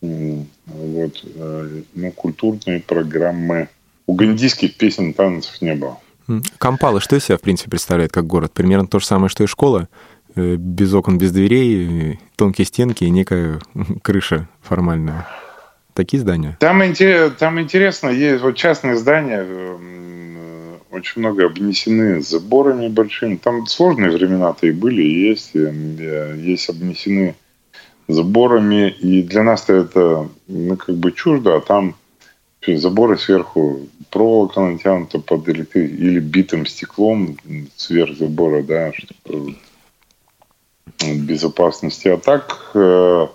[0.02, 3.70] Вот, э, ну, культурные программы.
[4.06, 6.00] Угандийских песен, танцев не было.
[6.58, 8.52] Кампала что из себя, в принципе, представляет как город?
[8.54, 9.90] Примерно то же самое, что и школа?
[10.36, 13.60] Э, без окон, без дверей, тонкие стенки и некая
[14.02, 15.28] крыша формальная.
[15.94, 16.58] Такие здания?
[16.60, 16.82] Там,
[17.40, 19.78] там интересно, есть вот частные здания, э,
[20.92, 23.36] очень много обнесены заборами большими.
[23.36, 27.36] Там сложные времена-то и были, и есть, э, есть обнесены
[28.10, 28.90] заборами.
[28.90, 31.96] И для нас-то это ну, как бы чуждо, а там
[32.68, 35.86] заборы сверху проволока натянута под электри...
[35.86, 37.38] или битым стеклом
[37.76, 38.92] сверх забора, да,
[41.00, 42.08] безопасности.
[42.08, 43.28] А так, э,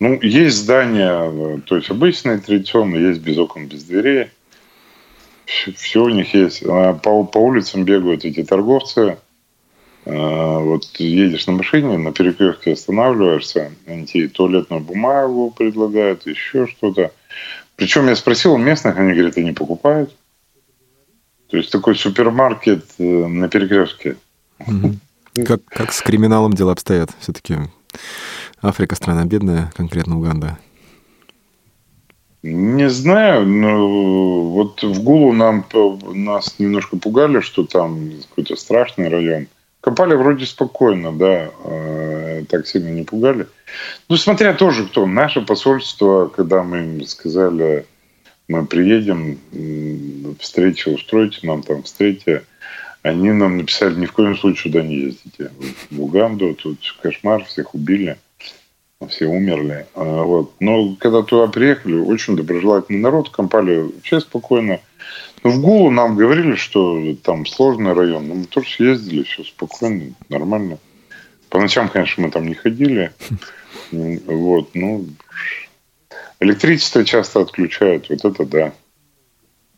[0.00, 4.28] Ну, есть здания, то есть обычные, традиционные, есть без окон, без дверей.
[5.46, 6.62] Все у них есть.
[6.64, 9.18] А по, по улицам бегают эти торговцы.
[10.04, 17.10] Вот едешь на машине, на перекрестке останавливаешься, они тебе туалетную бумагу предлагают, еще что-то.
[17.76, 20.14] Причем я спросил у местных, они говорят, они покупают.
[21.50, 24.16] То есть такой супермаркет э, на перекрестке.
[25.46, 27.10] Как, как с криминалом дела обстоят?
[27.20, 27.56] Все-таки
[28.60, 30.58] Африка страна бедная, конкретно Уганда.
[32.42, 35.66] Не знаю, но вот в Гулу нам
[36.14, 39.48] нас немножко пугали, что там какой-то страшный район.
[39.80, 43.46] Копали вроде спокойно, да, э, так сильно не пугали.
[44.08, 45.06] Ну, смотря тоже кто.
[45.06, 47.86] Наше посольство, когда мы им сказали,
[48.48, 49.38] мы приедем,
[50.40, 52.42] встречу устроите нам там встречи,
[53.02, 55.50] они нам написали, ни в коем случае туда не ездите.
[55.90, 58.16] В Уганду, тут кошмар, всех убили,
[59.08, 59.86] все умерли.
[59.94, 60.54] А, вот.
[60.60, 64.80] Но когда туда приехали, очень доброжелательный народ, компали вообще спокойно.
[65.44, 68.26] Но в Гулу нам говорили, что там сложный район.
[68.28, 70.78] Но мы тоже ездили, все спокойно, нормально.
[71.48, 73.12] По ночам, конечно, мы там не ходили.
[73.90, 75.06] Вот, ну,
[76.40, 78.72] электричество часто отключают, вот это да.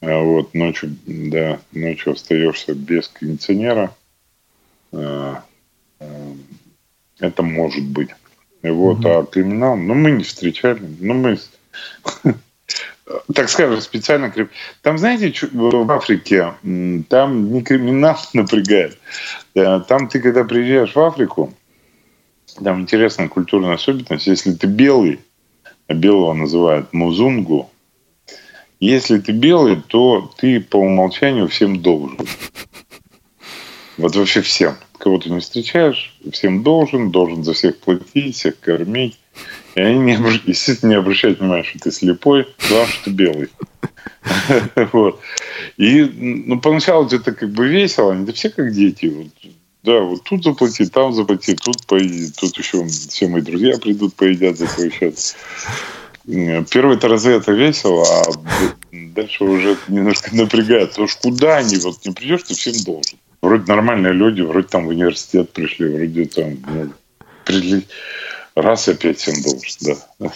[0.00, 3.94] А вот ночью, да, ночью остаешься без кондиционера.
[4.92, 5.44] А,
[6.00, 6.34] а,
[7.18, 8.10] это может быть.
[8.62, 9.08] Вот, угу.
[9.08, 10.80] а криминал, ну, мы не встречали.
[11.00, 11.38] Ну, мы,
[13.34, 14.32] так скажем, специально...
[14.82, 16.54] Там, знаете, в Африке,
[17.08, 18.98] там не криминал напрягает.
[19.54, 21.54] Там ты, когда приезжаешь в Африку,
[22.62, 24.26] там интересная культурная особенность.
[24.26, 25.20] Если ты белый,
[25.88, 27.70] белого называют музунгу,
[28.80, 32.18] если ты белый, то ты по умолчанию всем должен.
[33.98, 34.76] Вот вообще всем.
[34.98, 39.18] Кого ты не встречаешь, всем должен, должен за всех платить, всех кормить.
[39.74, 40.12] И они, не,
[40.46, 43.48] естественно, не обращают внимания, что ты слепой, главное, что ты белый.
[44.92, 45.20] Вот.
[45.76, 49.06] И ну, поначалу это как бы весело, они все как дети.
[49.06, 54.14] Вот, да, вот тут заплати, там заплати, тут поеди, тут еще все мои друзья придут,
[54.14, 55.36] поедят за твой счет.
[56.26, 58.22] Первые-то разы это весело, а
[58.92, 60.90] дальше уже немножко напрягает.
[60.90, 63.18] Потому что куда они, вот не придешь, ты всем должен.
[63.42, 66.92] Вроде нормальные люди, вроде там в университет пришли, вроде там ну,
[67.44, 67.86] пришли.
[68.54, 70.34] Раз опять всем должен, да.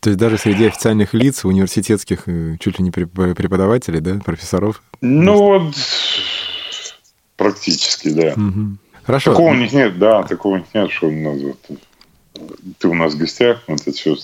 [0.00, 4.82] То есть даже среди официальных лиц, университетских, э, чуть ли не преподавателей, да, профессоров?
[5.02, 5.74] Ну вот,
[7.36, 8.32] практически, да.
[8.32, 8.78] Угу.
[9.04, 9.32] Хорошо.
[9.32, 11.78] Такого у них нет, да, такого у них нет, что у нас вот,
[12.78, 14.16] ты у нас в гостях, вот это все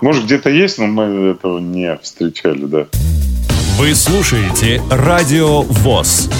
[0.00, 2.86] может, где-то есть, но мы этого не встречали, да.
[3.78, 6.30] Вы слушаете Радио ВОЗ.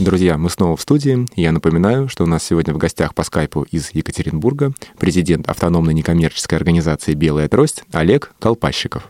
[0.00, 1.26] Друзья, мы снова в студии.
[1.36, 6.58] Я напоминаю, что у нас сегодня в гостях по скайпу из Екатеринбурга президент автономной некоммерческой
[6.58, 9.08] организации «Белая трость» Олег Колпащиков.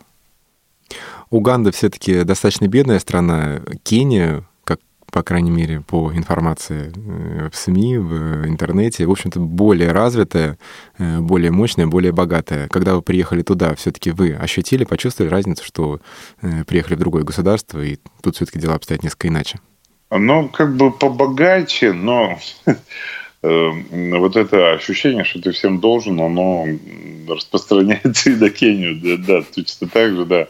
[1.30, 3.62] Уганда все-таки достаточно бедная страна.
[3.84, 4.44] Кения
[5.12, 10.59] по крайней мере, по информации э, в СМИ, в интернете, в общем-то, более развитая,
[10.98, 12.66] э, более мощная, более богатая.
[12.68, 16.01] Когда вы приехали туда, все-таки вы ощутили, почувствовали разницу, что
[16.40, 19.61] э, приехали в другое государство, и тут все-таки дела обстоят несколько иначе?
[20.11, 22.38] Ну, как бы побогаче, но
[23.42, 26.66] вот это ощущение, что ты всем должен, оно
[27.29, 30.48] распространяется и до Кении, да, да, точно так же, да.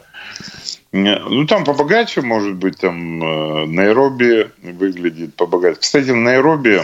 [0.95, 5.79] Ну, там побогаче, может быть, там э, Найроби выглядит побогаче.
[5.79, 6.81] Кстати, в Найроби,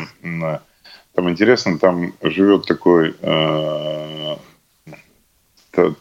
[1.13, 4.35] там интересно, там живет такой э,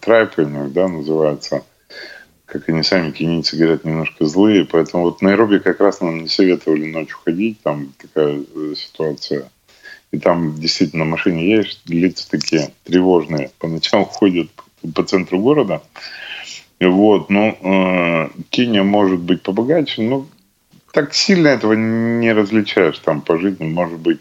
[0.01, 1.65] трайпельник, да, называется.
[2.47, 4.65] Как они сами кенийцы говорят, немножко злые.
[4.65, 7.61] Поэтому вот в Найроби как раз нам не советовали ночью ходить.
[7.61, 9.51] Там такая э, ситуация.
[10.13, 13.51] И там действительно машине едешь, лица такие тревожные.
[13.59, 14.49] По ночам ходят
[14.95, 15.83] по центру города.
[16.81, 20.27] Вот, ну, э, Кения может быть побогаче, но
[20.93, 23.67] так сильно этого не различаешь там по жизни.
[23.67, 24.21] Может быть,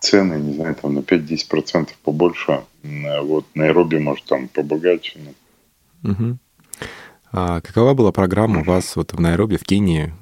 [0.00, 2.62] цены, не знаю, там на 5-10% побольше.
[2.82, 5.18] Вот Найроби, может, там побогаче.
[6.02, 6.10] Но...
[6.10, 6.38] Угу.
[7.32, 10.14] А какова была программа у вас вот в Найроби, в Кении?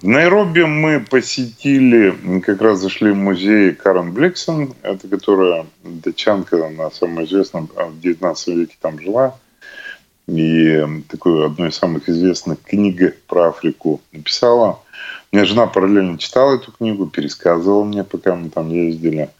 [0.00, 6.90] В Найроби мы посетили, как раз зашли в музей Карен Бликсон, это которая датчанка, она
[6.90, 9.36] самая известная, в 19 веке там жила
[10.26, 14.80] и такую одну из самых известных книг про Африку написала.
[15.32, 19.30] У меня жена параллельно читала эту книгу, пересказывала мне, пока мы там ездили.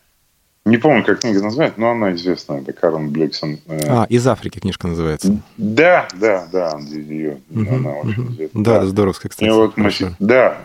[0.67, 2.63] Не помню, как книга называется, но она известная.
[2.63, 3.59] Это Карен Бликсон.
[3.69, 5.39] А, «Из Африки» книжка называется.
[5.59, 6.79] Да, да, да.
[6.81, 8.33] Ее, угу, она очень угу.
[8.33, 8.65] известна.
[8.65, 9.49] Да, да, здоровская, кстати.
[9.49, 10.59] И вот мы, да,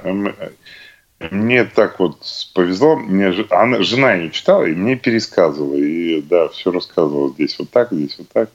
[1.32, 2.24] мне так вот
[2.56, 2.96] повезло.
[2.96, 5.76] Мне она, жена ее читала и мне пересказывала.
[5.76, 7.34] И да, все рассказывала.
[7.34, 8.50] Здесь вот так, здесь вот так.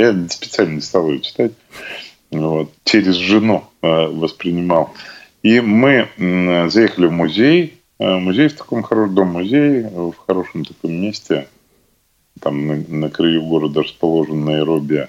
[0.00, 1.52] Я специально не стал ее читать.
[2.30, 4.94] Вот, через жену э, воспринимал.
[5.42, 6.08] И мы
[6.70, 7.78] заехали в музей.
[7.98, 11.48] Э, музей в таком хорошем дом музей в хорошем таком месте.
[12.40, 15.08] Там на, на краю города расположен Найроби.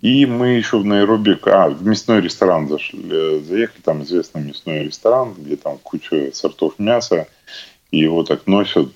[0.00, 4.84] И мы еще в Найроби, а, в мясной ресторан зашли, э, заехали, там известный мясной
[4.84, 7.26] ресторан, где там куча сортов мяса,
[7.90, 8.92] и его так носят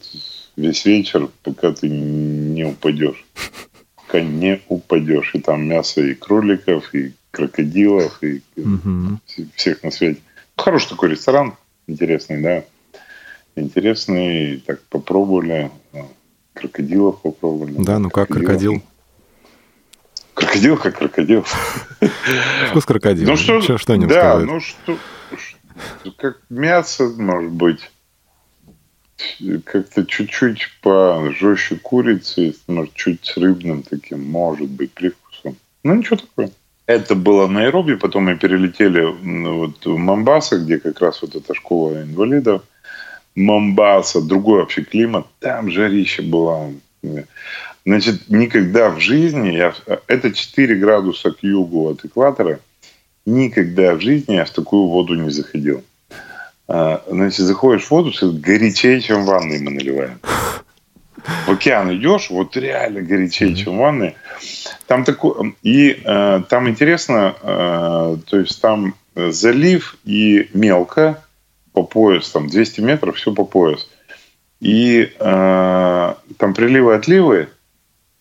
[0.55, 3.25] весь вечер, пока ты не упадешь.
[4.09, 5.34] Пока не упадешь.
[5.34, 9.20] И там мясо и кроликов, и крокодилов, и угу.
[9.54, 10.20] всех на свете.
[10.56, 11.54] Хороший такой ресторан,
[11.86, 12.64] интересный, да.
[13.54, 15.70] Интересный, так попробовали.
[16.54, 17.74] Крокодилов попробовали.
[17.84, 18.82] Да, ну как крокодил?
[20.32, 21.44] Крокодил как крокодил.
[22.70, 23.28] Вкус крокодила.
[23.28, 24.46] Ну что, что, что да, сказать?
[24.46, 24.98] ну что,
[26.16, 27.90] как мясо, может быть,
[29.64, 35.57] как-то чуть-чуть пожестче курицы, может, чуть с рыбным таким, может быть, привкусом.
[35.85, 36.51] Ну, ничего такого.
[36.87, 42.03] Это было Найроби, потом мы перелетели вот в Мамбаса, где как раз вот эта школа
[42.03, 42.62] инвалидов.
[43.35, 46.73] Мамбаса, другой вообще климат, там жарище было.
[47.85, 49.75] Значит, никогда в жизни, я,
[50.07, 52.59] это 4 градуса к югу от экватора,
[53.27, 55.85] никогда в жизни я в такую воду не заходил.
[56.69, 60.21] А, значит, заходишь в воду, горячее, чем в ванной мы наливаем.
[61.47, 64.14] В океан идешь, вот реально горячее, чем в ванной.
[64.87, 71.23] Там такой, и э, там интересно, э, то есть там залив и мелко
[71.73, 73.89] по пояс, там 200 метров, все по пояс.
[74.61, 77.49] И э, там приливы отливы,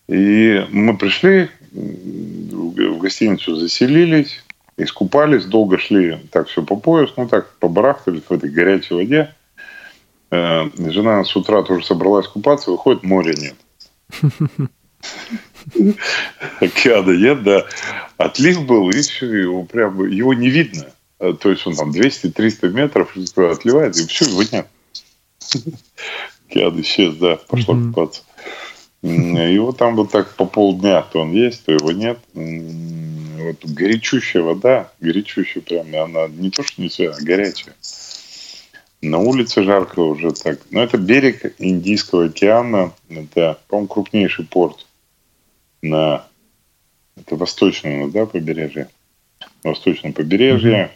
[0.08, 4.42] и мы пришли в гостиницу, заселились,
[4.78, 9.34] искупались, долго шли так все по пояс, ну так побарахтались в этой горячей воде.
[10.30, 13.56] Э, жена с утра тоже собралась купаться, выходит, моря нет.
[16.60, 17.66] Океана нет, да.
[18.16, 20.86] Отлив был, и все, его прям, его не видно.
[21.18, 24.68] Э, то есть он там 200-300 метров отливает, и все, его нет.
[26.48, 28.22] Океан исчез, да, пошла купаться.
[29.02, 32.18] Его там вот так по полдня, то он есть, то его нет.
[33.38, 37.74] Вот горячущая вода, горячущая прям, она не то, что не своя, а горячая.
[39.00, 40.60] На улице жарко уже так.
[40.70, 42.92] Но это берег Индийского океана.
[43.08, 44.86] Это, по-моему, крупнейший порт
[45.82, 46.26] на...
[47.16, 48.88] Это восточное, да, побережье?
[49.62, 50.90] Восточное побережье.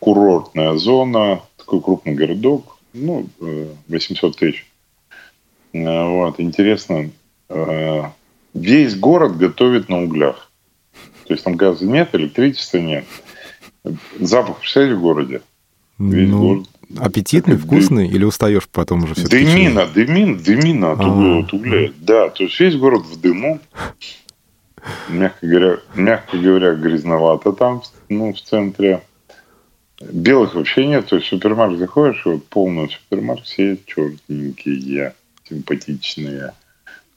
[0.00, 1.42] Курортная зона.
[1.58, 2.78] Такой крупный городок.
[2.94, 3.28] Ну,
[3.88, 4.66] 800 э, тысяч.
[5.74, 6.40] Э, вот.
[6.40, 7.10] Интересно,
[7.52, 8.04] Э,
[8.54, 10.50] весь город готовит на углях.
[11.32, 13.06] То есть там газа нет, электричества нет.
[14.20, 15.40] Запах, представляете, в городе?
[15.98, 16.68] Весь ну, город.
[16.98, 18.16] Аппетитный, так, вкусный дым...
[18.16, 21.90] или устаешь потом уже все Дымина, дымина, дымина от, угля, от угля.
[21.96, 23.60] Да, то есть весь город в дыму.
[25.08, 27.80] Мягко говоря, мягко говоря, грязновато там,
[28.10, 29.02] ну, в центре.
[30.02, 31.06] Белых вообще нет.
[31.06, 35.14] То есть в супермаркет заходишь, вот полный супермаркет, все черненькие,
[35.48, 36.52] симпатичные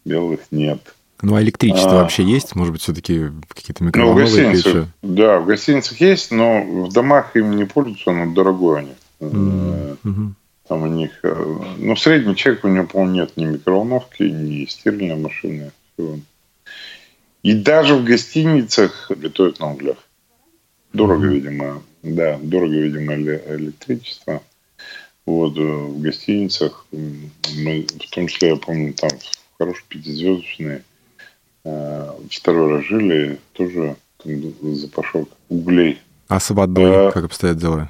[0.05, 0.95] белых нет.
[1.22, 2.55] Ну, а электричество а, вообще есть?
[2.55, 4.86] Может быть, все-таки какие-то микроволновые ну, в печи?
[5.01, 8.97] Да, в гостиницах есть, но в домах им не пользуются, оно дорогое у них.
[9.22, 10.32] Mm-hmm.
[10.68, 11.11] Там у них...
[11.24, 15.72] Э, ну, средний человек, у него, по-моему, нет ни микроволновки, ни стиральной машины.
[17.43, 19.97] И даже в гостиницах готовят на углях.
[20.91, 21.34] Дорого, mm-hmm.
[21.34, 21.84] видимо.
[22.03, 24.41] Да, дорого, видимо, электричество.
[25.26, 29.11] Вот, э, в гостиницах, мы, в том числе, я помню, там
[29.57, 30.84] хорошие пятизвездочные.
[31.66, 33.95] Э, второй раз жили, тоже
[34.61, 35.99] запашок углей.
[36.28, 37.89] А с водой а, как обстоят дела?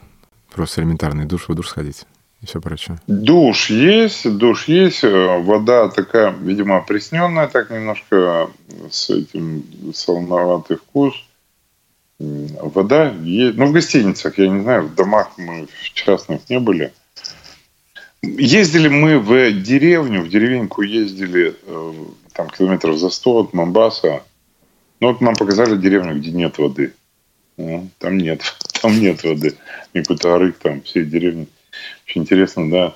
[0.54, 2.06] Просто элементарный душ, в душ сходить
[2.42, 3.00] и все прочее.
[3.08, 5.04] Душ есть, душ есть.
[5.04, 8.50] Э, вода такая, видимо, опресненная, так немножко
[8.90, 9.64] с этим
[9.94, 11.14] солоноватый вкус.
[12.18, 13.58] Вода есть.
[13.58, 16.94] Ну, в гостиницах, я не знаю, в домах мы в частных не были–
[18.38, 21.94] Ездили мы в деревню, в деревеньку ездили э,
[22.36, 24.24] там километров за 100 от Мамбаса.
[25.00, 26.94] Ну вот нам показали деревню, где нет воды.
[27.58, 28.42] Ну, там нет,
[28.82, 29.56] там нет воды.
[29.94, 31.48] Какой-то арык там, все деревни.
[32.06, 32.96] Очень интересно, да.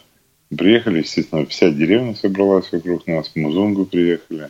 [0.55, 3.31] Приехали, естественно, вся деревня собралась вокруг нас.
[3.35, 4.49] Музунгу приехали.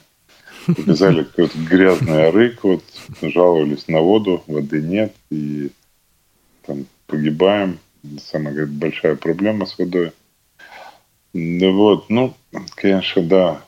[0.65, 2.83] Показали какой-то грязный арык, вот,
[3.21, 5.71] жаловались на воду, воды нет, и
[6.65, 7.79] там погибаем.
[8.21, 10.11] Самая большая проблема с водой.
[11.33, 12.33] Да вот, ну,
[12.75, 13.61] конечно, да.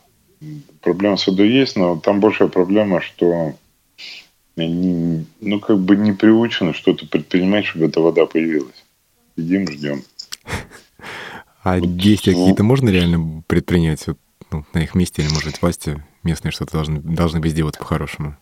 [0.82, 3.56] Проблема с водой есть, но там большая проблема, что
[4.58, 8.84] они, ну, как бы не приучены что-то предпринимать, чтобы эта вода появилась.
[9.38, 10.04] Сидим, ждем.
[11.64, 14.18] А вот, действия ну, какие-то можно реально предпринять вот,
[14.50, 18.36] ну, на их месте, или, может быть, власти местные что-то должны, должны бы сделать по-хорошему?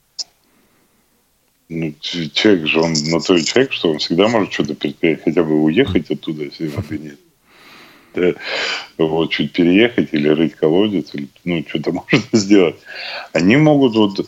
[1.67, 5.43] Ну, человек же, он на то и человек, что он всегда может что-то предпринять, хотя
[5.43, 7.19] бы уехать оттуда, если воды нет.
[8.13, 8.33] Да,
[8.97, 12.75] вот, чуть переехать или рыть колодец, или, ну, что-то можно сделать.
[13.33, 14.27] Они могут вот...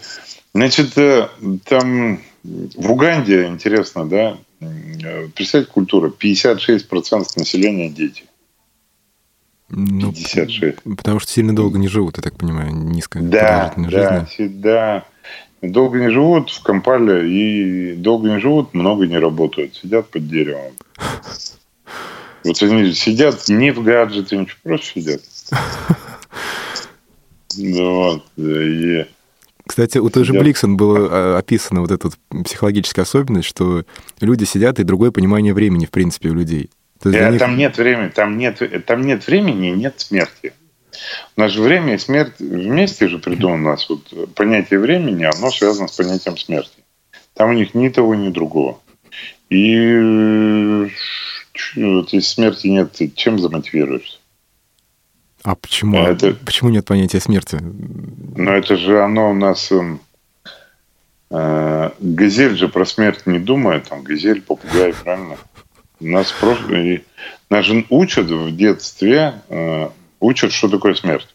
[0.54, 1.30] Значит, э,
[1.66, 4.38] там в Уганде, интересно, да,
[5.34, 8.26] представьте культура, 56% населения дети.
[9.70, 10.84] Ну, 56.
[10.98, 14.48] Потому что сильно долго не живут, я так понимаю, низкая да, да, жизни.
[14.48, 15.06] Да,
[15.62, 20.74] долго не живут в Кампале и долго не живут, много не работают, сидят под деревом.
[22.44, 25.22] Вот они сидят не в гаджете, ничего, просто сидят.
[27.54, 28.24] Вот.
[28.38, 29.06] И
[29.68, 32.10] кстати, у той же Бликсон было а, описано вот эта
[32.44, 33.86] психологическая особенность, что
[34.20, 36.70] люди сидят, и другое понимание времени, в принципе, у людей.
[37.02, 37.40] То есть них...
[37.40, 40.54] Там нет времени, там нет, там нет времени нет смерти.
[41.38, 43.88] У нас же время и смерть вместе же придумано у нас.
[43.90, 46.84] Вот понятие времени, оно связано с понятием смерти.
[47.34, 48.80] Там у них ни того, ни другого.
[49.50, 50.90] И
[51.76, 54.18] вот если смерти нет, ты чем замотивируешься?
[55.44, 57.58] А почему, а это, почему нет понятия смерти?
[57.62, 59.72] Ну, это же оно у нас...
[59.72, 60.00] Эм,
[61.32, 63.90] э, газель же про смерть не думает.
[63.90, 65.38] Там газель, попугай, правильно?
[66.00, 67.02] Нас просто...
[67.50, 69.90] Нас же учат в детстве, э,
[70.20, 71.28] учат, что такое смерть.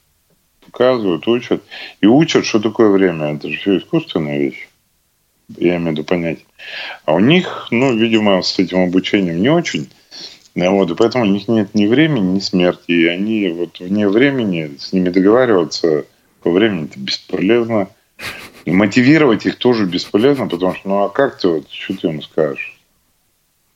[0.65, 1.63] Показывают, учат.
[2.01, 3.35] И учат, что такое время.
[3.35, 4.69] Это же все искусственная вещь.
[5.49, 6.39] Я имею в виду понять.
[7.05, 9.89] А у них, ну, видимо, с этим обучением не очень.
[10.57, 12.91] Вот, и поэтому у них нет ни времени, ни смерти.
[12.91, 16.07] И они вот вне времени, с ними договариваться
[16.43, 17.89] по времени это бесполезно.
[18.65, 22.23] И мотивировать их тоже бесполезно, потому что, ну а как ты вот, что ты ему
[22.23, 22.81] скажешь?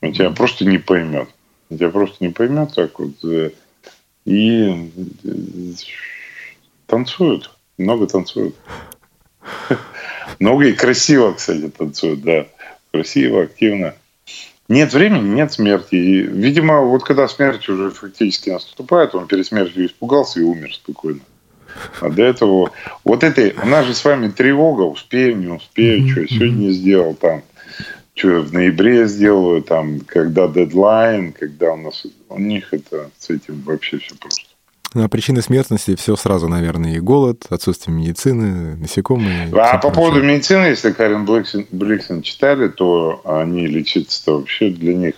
[0.01, 1.29] Он тебя просто не поймет.
[1.69, 3.23] Он тебя просто не поймет так вот.
[3.25, 3.51] Э,
[4.25, 4.91] и
[5.25, 5.73] э,
[6.87, 7.51] танцуют.
[7.77, 8.57] Много танцуют.
[10.39, 12.47] Много и красиво, кстати, танцуют, да.
[12.91, 13.95] Красиво, активно.
[14.71, 15.97] Нет времени, нет смерти.
[15.97, 21.23] И, видимо, вот когда смерть уже фактически наступает, он перед смертью испугался и умер спокойно.
[22.01, 22.71] А до этого...
[23.03, 23.53] Вот это...
[23.65, 24.83] У нас же с вами тревога.
[24.83, 26.09] Успею, не успею.
[26.09, 27.43] Что я сегодня сделал там.
[28.15, 29.61] Что в ноябре сделаю.
[29.63, 31.33] Там, когда дедлайн.
[31.33, 32.07] Когда у нас...
[32.29, 34.50] У них это с этим вообще все просто.
[34.93, 39.49] Ну, а причины смертности все сразу, наверное, и голод, отсутствие медицины, насекомые.
[39.55, 45.15] А по поводу медицины, если Карен Бликсен, Бликсен читали, то они лечиться-то вообще для них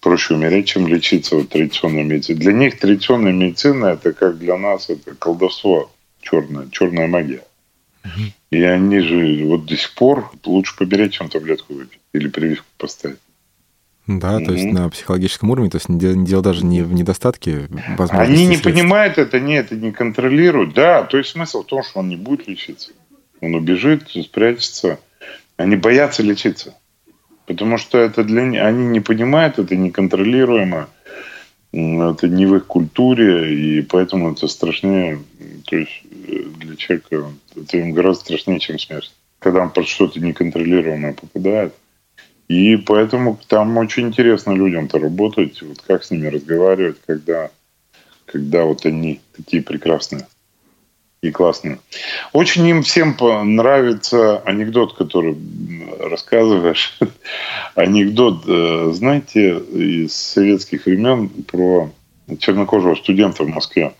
[0.00, 2.38] проще умереть, чем лечиться вот традиционной медициной.
[2.38, 5.90] Для них традиционная медицина это как для нас это колдовство
[6.20, 7.42] черное, черная магия.
[8.50, 13.18] И они же вот до сих пор лучше поберечь, чем таблетку выпить или прививку поставить.
[14.06, 14.44] Да, mm-hmm.
[14.44, 18.34] то есть на психологическом уровне, то есть дело даже не в недостатке возможностей.
[18.34, 18.64] Они не средств.
[18.64, 20.74] понимают это, они это не контролируют.
[20.74, 22.92] Да, то есть смысл в том, что он не будет лечиться.
[23.40, 24.98] Он убежит, спрячется.
[25.56, 26.74] Они боятся лечиться.
[27.46, 30.88] Потому что это для них, они не понимают, это неконтролируемо,
[31.72, 35.18] это не в их культуре, и поэтому это страшнее,
[35.66, 37.24] то есть э, для человека
[37.56, 39.12] это им гораздо страшнее, чем смерть.
[39.40, 41.74] Когда он под что-то неконтролируемое попадает.
[42.48, 47.50] И поэтому там очень интересно людям-то работать, вот как с ними разговаривать, когда,
[48.26, 50.26] когда вот они такие прекрасные
[51.22, 51.78] и классные.
[52.32, 53.16] Очень им всем
[53.56, 55.36] нравится анекдот, который
[55.98, 56.98] рассказываешь.
[57.74, 61.90] анекдот, э, знаете, из советских времен про
[62.38, 63.94] чернокожего студента в Москве,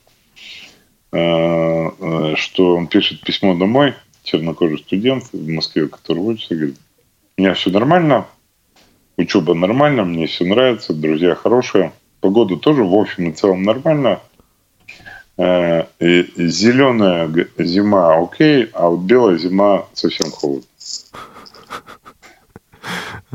[1.13, 6.77] э, э, что он пишет письмо домой, чернокожий студент в Москве, который учится, говорит,
[7.37, 8.27] у меня все нормально,
[9.17, 11.93] учеба нормально, мне все нравится, друзья хорошие.
[12.21, 14.21] Погода тоже в общем и целом нормально.
[15.37, 20.67] Э, и зеленая зима окей, а вот белая зима совсем холодно.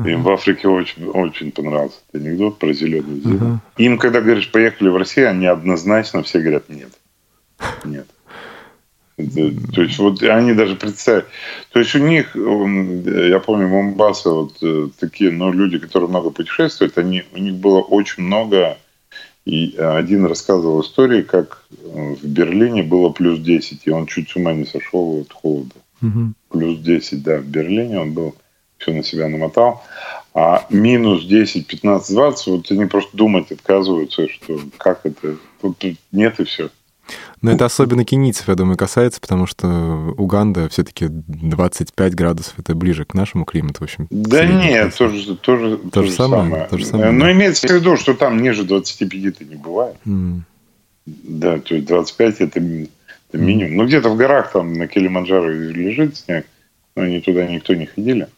[0.04, 3.60] Им в Африке очень, очень понравился этот анекдот про зеленую зиму.
[3.76, 6.90] Им, когда говоришь, поехали в Россию, они однозначно все говорят нет.
[7.84, 8.06] Нет.
[9.74, 11.28] То есть вот они даже представляют.
[11.72, 16.98] То есть у них, я помню, Момбаса, вот э, такие, ну, люди, которые много путешествуют,
[16.98, 18.78] они, у них было очень много,
[19.44, 24.36] и один рассказывал истории, как э, в Берлине было плюс 10, и он чуть с
[24.36, 25.74] ума не сошел от холода.
[26.02, 26.32] Угу.
[26.50, 28.34] Плюс 10, да, в Берлине он был,
[28.78, 29.82] все на себя намотал.
[30.34, 36.38] А минус 10, 15, 20, вот они просто думать отказываются, что как это, тут нет
[36.38, 36.70] и все.
[37.42, 43.04] Но это особенно кенийцев, я думаю, касается, потому что Уганда все-таки 25 градусов, это ближе
[43.04, 44.06] к нашему климату, в общем.
[44.10, 46.42] Да нет, тоже, тоже, то, то же самое.
[46.42, 46.68] самое.
[46.68, 47.32] То же самое Но да.
[47.32, 49.96] имеется в виду, что там ниже 25-то не бывает.
[50.06, 50.40] Mm.
[51.06, 53.72] Да, то есть 25 это, это минимум.
[53.72, 53.76] Mm.
[53.76, 56.46] Ну, где-то в горах там на Килиманджаро лежит снег,
[56.94, 58.28] но они туда никто не ходили.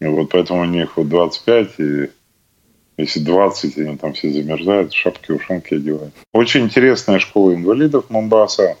[0.00, 2.10] И вот поэтому у них вот 25 и
[3.00, 6.14] если 20, они там все замерзают, шапки, ушанки одевают.
[6.32, 8.76] Очень интересная школа инвалидов Момбаса.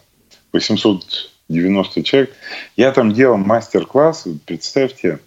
[0.52, 2.34] 890 человек.
[2.76, 5.20] Я там делал мастер-класс, представьте,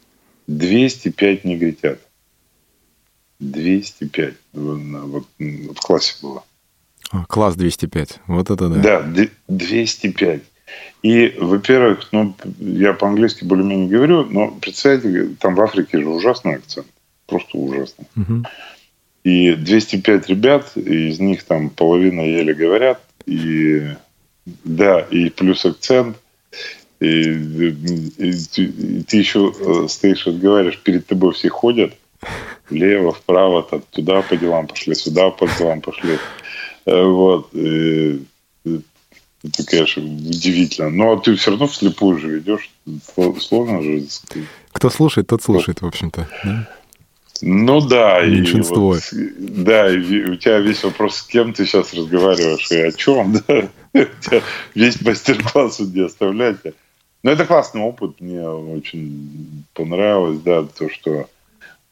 [0.47, 1.99] 205 негритят.
[3.39, 4.33] 205.
[4.53, 6.43] Вот, в классе было.
[7.11, 8.19] А, класс 205.
[8.27, 9.01] Вот это да.
[9.01, 10.41] Да, 205.
[11.03, 16.87] И, во-первых, ну, я по-английски более-менее говорю, но представьте, там в Африке же ужасный акцент.
[17.27, 18.05] Просто ужасный.
[18.15, 18.43] Угу.
[19.23, 23.01] И 205 ребят, из них там половина еле говорят.
[23.25, 23.83] И
[24.45, 26.17] да, и плюс акцент.
[26.99, 27.69] И, и,
[28.17, 31.93] и ты еще э, стоишь, разговариваешь, перед тобой все ходят.
[32.69, 36.17] Влево, вправо, там, туда по делам пошли, сюда по делам пошли.
[36.85, 37.49] Э, вот.
[37.53, 38.23] И,
[38.65, 40.89] это, конечно, удивительно.
[40.89, 42.69] Но ты все равно вслепую же ведешь.
[43.39, 44.03] Сложно же.
[44.71, 46.29] Кто слушает, тот слушает, в общем-то.
[46.43, 46.69] Да?
[47.45, 48.21] Ну да.
[48.25, 48.95] Меньшинство.
[48.95, 52.91] И вот, да, и у тебя весь вопрос, с кем ты сейчас разговариваешь и о
[52.91, 53.69] чем, да.
[54.73, 56.73] Весь мастер-класс где оставляете.
[57.21, 61.27] Но это классный опыт, мне очень понравилось, да, то, что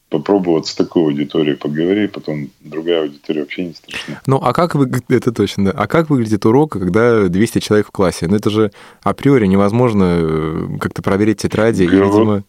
[0.08, 4.20] попробовать с такой аудиторией поговорить, потом другая аудитория вообще не страшна.
[4.26, 5.70] Ну, а как вы, это точно, да.
[5.72, 8.26] А как выглядит урок, когда 200 человек в классе?
[8.28, 8.72] Ну, это же
[9.02, 12.04] априори невозможно э, как-то проверить тетради, Говор...
[12.04, 12.44] и, видимо...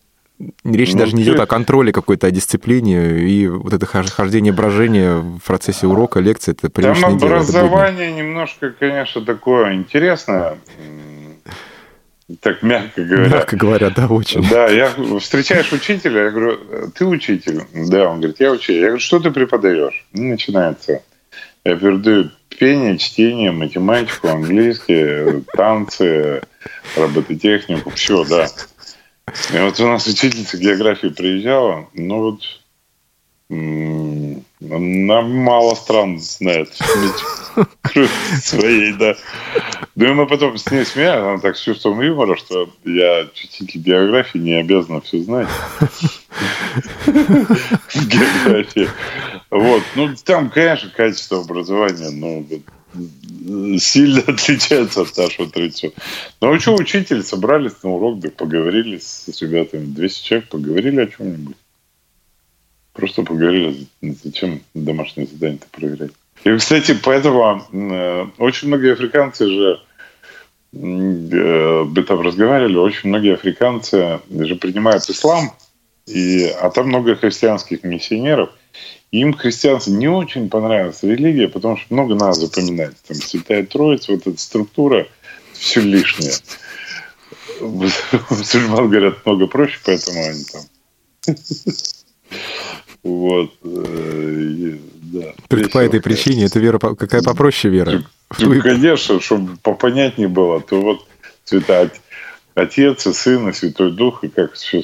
[0.64, 5.20] Речь ну, даже не идет о контроле какой-то, о дисциплине, и вот это хождение, брожение
[5.20, 10.58] в процессе урока, лекции, это привычное Там образование дело, немножко, конечно, такое интересное,
[12.42, 13.30] так мягко говоря.
[13.30, 14.48] Мягко говоря, да, очень.
[14.50, 16.60] Да, я встречаешь учителя, я говорю,
[16.96, 17.64] ты учитель?
[17.74, 18.76] Да, он говорит, я учитель.
[18.76, 20.06] Я говорю, что ты преподаешь?
[20.14, 21.02] Ну, начинается.
[21.66, 26.42] Я передаю пение, чтение, математику, английский, танцы,
[26.96, 28.48] робототехнику, все, да.
[29.54, 32.42] И вот у нас учительница географии приезжала, ну вот
[33.50, 36.74] она мало стран знает
[38.44, 39.16] своей, да.
[39.96, 43.80] Ну и мы потом с ней смеялись, она так с чувством юмора, что я учитель
[43.80, 45.50] географии не обязана все знать.
[47.06, 48.90] Географии.
[49.52, 49.84] Вот.
[49.96, 52.44] Ну, там, конечно, качество образования, но
[53.80, 56.02] сильно отличается от нашего традиционного.
[56.42, 61.08] Но ну, что, учитель, собрались на урок, да поговорили с, ребятами, 200 человек, поговорили о
[61.08, 61.56] чем-нибудь.
[62.94, 66.12] Просто поговорили, зачем домашнее задание-то проверять.
[66.44, 69.82] И, кстати, поэтому э, очень многие африканцы же
[70.74, 75.52] э, бы там разговаривали, очень многие африканцы же принимают ислам,
[76.06, 78.52] и, а там много христианских миссионеров–
[79.14, 82.96] им христианство не очень понравилась религия, потому что много надо запоминать.
[83.08, 85.08] Там Святая Троица, вот эта структура,
[85.54, 86.34] все лишнее.
[87.62, 91.36] Мусульман говорят много проще, поэтому они там...
[93.04, 93.54] Вот.
[93.64, 95.34] Э, да.
[95.48, 98.04] Только по этой причине, это вера, какая попроще вера?
[98.40, 101.06] Ну, конечно, чтобы попонятнее было, то вот
[101.44, 101.92] Святой
[102.56, 104.82] Отец и Сын и Святой Дух, и как все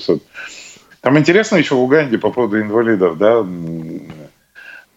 [1.02, 3.46] там интересно еще в Уганде по поводу инвалидов, да,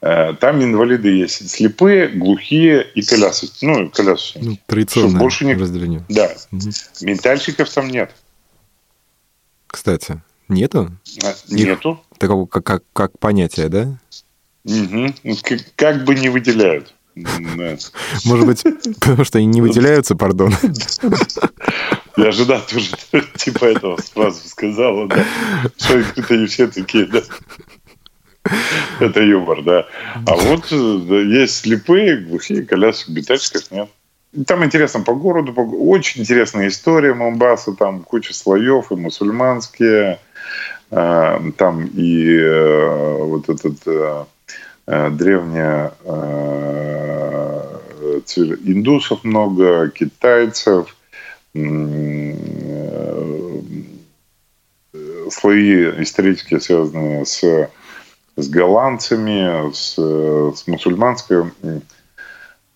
[0.00, 3.64] э, там инвалиды есть слепые, глухие и колясочники.
[3.64, 4.44] Ну, колясочники.
[4.44, 5.54] Ну, традиционное больше не...
[5.54, 6.04] разделение.
[6.08, 6.32] Да.
[6.50, 6.70] Угу.
[7.02, 8.10] Ментальщиков там нет.
[9.66, 10.90] Кстати, нету?
[11.24, 12.00] А, нету.
[12.12, 13.98] Их, такого как, как, как понятие, да?
[14.64, 15.14] Угу.
[15.42, 16.94] Как, как бы не выделяют.
[18.24, 18.64] Может быть,
[19.00, 20.52] потому что они не выделяются, пардон.
[22.16, 22.90] Я жена тоже
[23.36, 25.24] типа этого сразу сказала, да.
[25.78, 27.22] Что это не все такие, да.
[29.00, 29.86] Это юмор, да.
[30.26, 33.88] А вот есть слепые, глухие, колясок, битачков нет.
[34.46, 35.60] Там интересно по городу, по...
[35.60, 40.18] очень интересная история Момбаса, там куча слоев, и мусульманские,
[40.90, 44.24] э, там и э, вот этот э,
[44.86, 47.78] э древняя э,
[48.64, 50.96] индусов много, китайцев–
[55.30, 57.68] слои исторические, связанные с,
[58.36, 61.44] с голландцами, с, с мусульманской...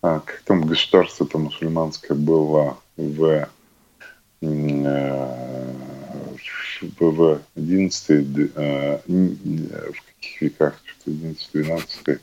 [0.02, 3.48] А, как там государство-то мусульманское было в, э,
[7.00, 8.10] в 11
[8.54, 10.80] э, в каких веках?
[10.84, 12.20] Что-то 11 12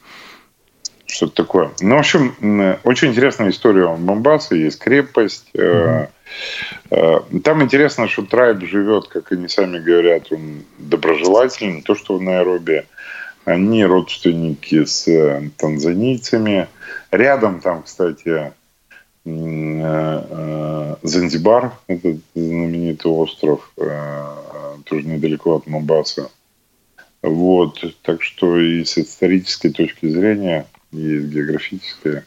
[1.14, 1.72] что-то такое.
[1.80, 4.55] Ну, в общем, очень интересная история у Момбасы.
[4.55, 5.49] Есть крепость.
[5.53, 7.41] Mm-hmm.
[7.43, 11.82] Там интересно, что Трайб живет, как они сами говорят, он доброжелательный.
[11.84, 12.86] То, что в Найроби.
[13.45, 16.68] Они родственники с э, танзанийцами.
[17.11, 18.53] Рядом там, кстати,
[21.01, 26.30] Занзибар, этот знаменитый остров, тоже недалеко от Момбаса.
[27.22, 32.24] Вот, так что и с исторической точки зрения, и с географической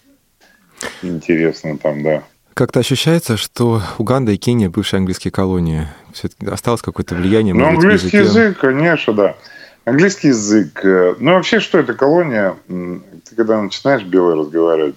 [1.02, 2.24] интересно там, да.
[2.54, 5.88] Как-то ощущается, что Уганда и Кения бывшие английские колонии.
[6.12, 7.54] Все-таки осталось какое-то влияние?
[7.54, 9.36] Ну, английский язык, конечно, да.
[9.84, 10.84] Английский язык.
[10.84, 12.56] Э, ну, вообще, что это колония?
[12.66, 14.96] Ты когда начинаешь белый разговаривать,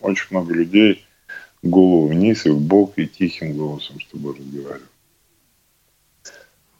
[0.00, 1.06] очень много людей
[1.62, 4.90] голову вниз и в бок и тихим голосом с тобой разговаривают.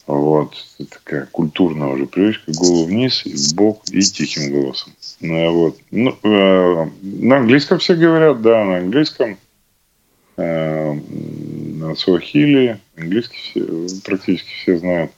[0.06, 0.54] Вот.
[0.78, 2.52] Это такая культурная уже привычка.
[2.52, 4.92] Голову вниз, и в бок и тихим голосом.
[5.22, 5.78] А вот.
[5.90, 9.36] ну, э, на английском все говорят, да, на английском.
[10.36, 12.80] Э, на суахили.
[12.96, 15.12] Английский все, практически все знают.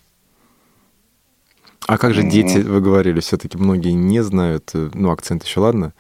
[1.87, 5.93] А как же дети, вы говорили, все-таки многие не знают, э, ну, акцент еще ладно.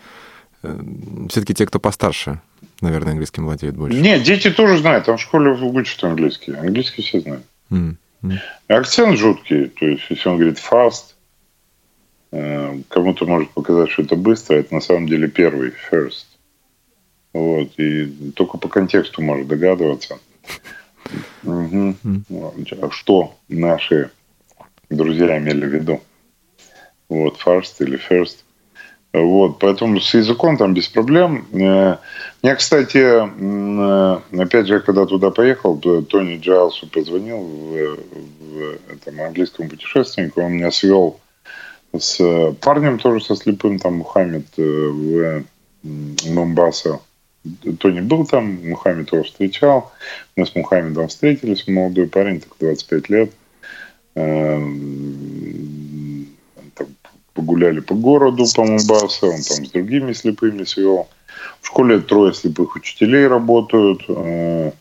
[0.63, 0.81] Э,
[1.29, 2.41] все-таки те, кто постарше,
[2.81, 4.01] наверное, английским владеют больше.
[4.01, 6.53] Нет, дети тоже знают, там в школе учат английский.
[6.53, 7.45] Английский все знают.
[7.71, 7.97] Mm.
[8.69, 9.67] Акцент жуткий.
[9.67, 11.12] То есть, если он говорит fast, э,
[12.89, 16.24] кому-то может показать, что это быстро, это на самом деле первый, first.
[17.33, 17.68] Вот.
[17.78, 20.18] И только по контексту может догадываться.
[21.45, 22.24] Угу.
[22.91, 24.11] Что наши
[24.89, 26.01] друзья имели в виду?
[27.09, 28.39] Вот, first или first.
[29.12, 31.47] Вот, поэтому с языком там без проблем.
[31.53, 31.99] Э,
[32.57, 37.99] кстати, э, опять же, когда туда поехал, Тони Джайлсу позвонил в,
[38.41, 41.20] в этом английском путешественнику, он меня свел
[41.99, 45.45] с парнем тоже со слепым, там Мухаммед э, в
[46.30, 47.01] Момбаса.
[47.78, 49.93] Тони был там, Мухаммед его встречал.
[50.36, 53.32] Мы с Мухаммедом встретились, молодой парень, так 25 лет
[57.34, 61.09] погуляли по городу, по Мумбасе, он там с другими слепыми свел.
[61.61, 64.03] В школе трое слепых учителей работают.
[64.09, 64.72] Э,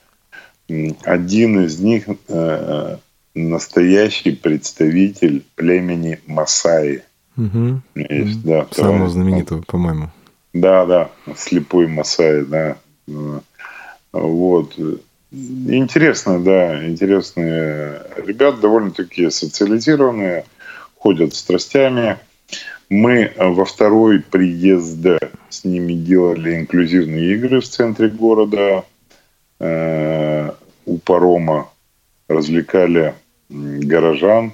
[1.03, 2.97] один из них э,
[3.33, 7.03] настоящий представитель племени Масаи.
[7.37, 7.81] Угу.
[7.95, 10.09] Есть, да, Самого знаменитого, по-моему.
[10.53, 12.77] Да, да, слепой Масаи, да.
[14.11, 14.77] Вот.
[15.31, 20.43] Интересно, да, интересные ребята, довольно-таки социализированные,
[20.97, 22.17] ходят страстями.
[22.89, 24.99] Мы э, во второй приезд
[25.49, 28.83] с ними делали инклюзивные игры в центре города.
[29.59, 30.51] Э,
[30.85, 31.69] у парома
[32.27, 33.15] развлекали
[33.51, 34.53] горожан.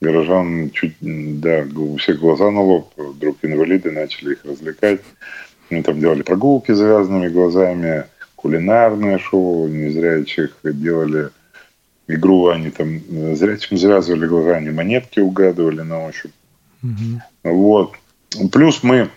[0.00, 5.00] Горожан чуть, да, у всех глаза на лоб, вдруг инвалиды начали их развлекать.
[5.70, 8.04] Мы там делали прогулки с завязанными глазами,
[8.36, 11.30] кулинарное шоу, незрячих делали
[12.06, 13.00] игру, они там
[13.34, 16.32] зрячим завязывали глаза, они монетки угадывали на ощупь.
[16.82, 17.52] Угу.
[17.52, 17.92] Вот.
[18.52, 19.10] Плюс мы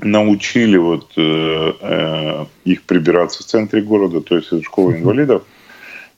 [0.00, 5.44] научили вот э, э, их прибираться в центре города, то есть из школы инвалидов.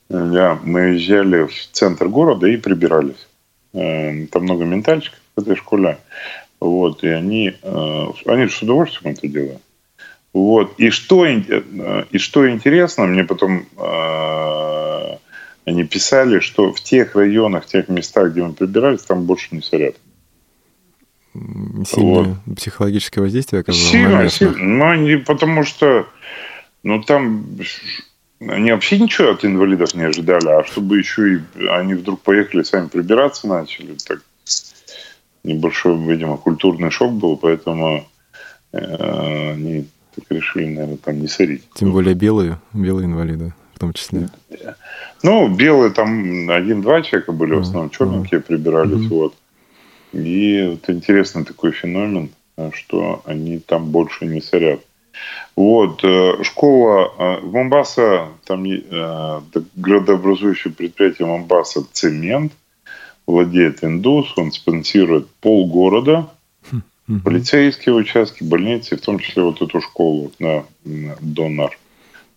[0.08, 3.26] Да, мы езжали в центр города и прибирались.
[3.74, 5.98] Э, там много ментальщиков в этой школе.
[6.60, 9.62] Вот, и они, э, они с удовольствием это делают.
[10.32, 10.74] Вот.
[10.78, 15.16] И что, э, и что интересно, мне потом э,
[15.64, 19.62] они писали, что в тех районах, в тех местах, где мы прибирались, там больше не
[19.62, 19.96] сорят.
[21.34, 22.56] Сильное вот.
[22.56, 23.90] психологическое воздействие оказалось?
[23.90, 24.56] Сильно, сильно.
[24.58, 26.06] Но не потому что
[26.82, 27.44] ну, там
[28.40, 32.88] они вообще ничего от инвалидов не ожидали, а чтобы еще и они вдруг поехали сами
[32.88, 34.22] прибираться начали, так
[35.44, 38.06] небольшой, видимо, культурный шок был, поэтому
[38.72, 41.64] э, они так решили, наверное, там не сорить.
[41.74, 44.28] Тем более белые, белые инвалиды в том числе.
[45.22, 49.08] Ну, белые там один-два человека были, в основном черненькие прибирались, mm-hmm.
[49.08, 49.34] вот.
[50.12, 52.30] И вот интересный такой феномен,
[52.72, 54.80] что они там больше не сорят.
[55.56, 58.64] Вот, э, школа э, Момбаса, там
[59.76, 62.52] градообразующее предприятие Момбаса «Цемент»,
[63.28, 66.30] владеет Индус, он спонсирует полгорода,
[66.72, 67.20] mm-hmm.
[67.22, 71.78] полицейские участки, больницы, в том числе вот эту школу на, на Донар,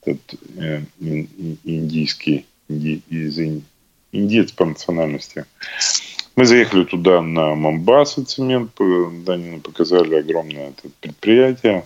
[0.04, 3.40] этот э, индийский, инди, из,
[4.12, 5.46] индиец по национальности.
[6.36, 11.86] Мы заехали туда на Момбасу цемент, Данину показали огромное это предприятие.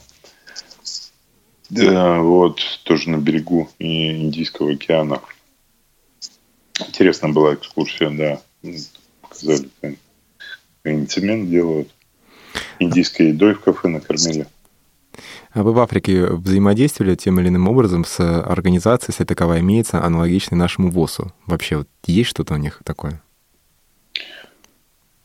[1.70, 5.22] Да, вот, тоже на берегу Индийского океана.
[6.80, 8.42] Интересная была экскурсия, да.
[9.22, 11.90] Показали, как цемент делают.
[12.80, 14.48] Индийской едой в кафе накормили.
[15.52, 20.58] А вы в Африке взаимодействовали тем или иным образом с организацией, если таковая имеется, аналогичной
[20.58, 21.34] нашему ВОСу?
[21.46, 23.22] Вообще, вот есть что-то у них такое?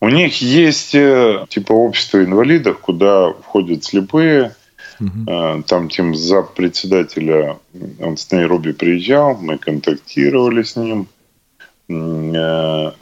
[0.01, 4.55] У них есть э, типа общество инвалидов, куда входят слепые.
[5.01, 5.63] Угу.
[5.67, 7.59] Там тем за председателя,
[8.01, 11.09] он с Найроби приезжал, мы контактировали с ним.
[11.89, 12.93] Э,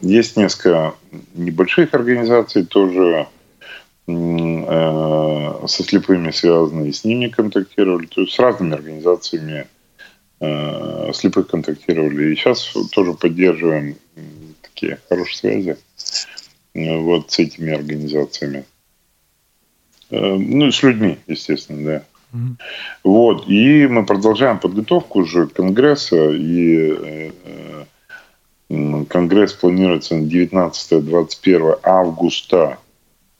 [0.00, 0.94] есть несколько
[1.34, 3.28] небольших организаций тоже
[4.06, 9.68] со слепыми связаны, и с ними контактировали, то есть с разными организациями
[10.40, 12.32] слепых контактировали.
[12.32, 13.94] И сейчас тоже поддерживаем
[14.60, 15.76] такие хорошие связи
[16.74, 18.64] вот с этими организациями.
[20.12, 22.02] Э, ну, с людьми, естественно, да.
[22.36, 22.56] Mm-hmm.
[23.04, 27.30] Вот, и мы продолжаем подготовку уже Конгресса, и э,
[28.68, 32.78] э, Конгресс планируется на 19-21 августа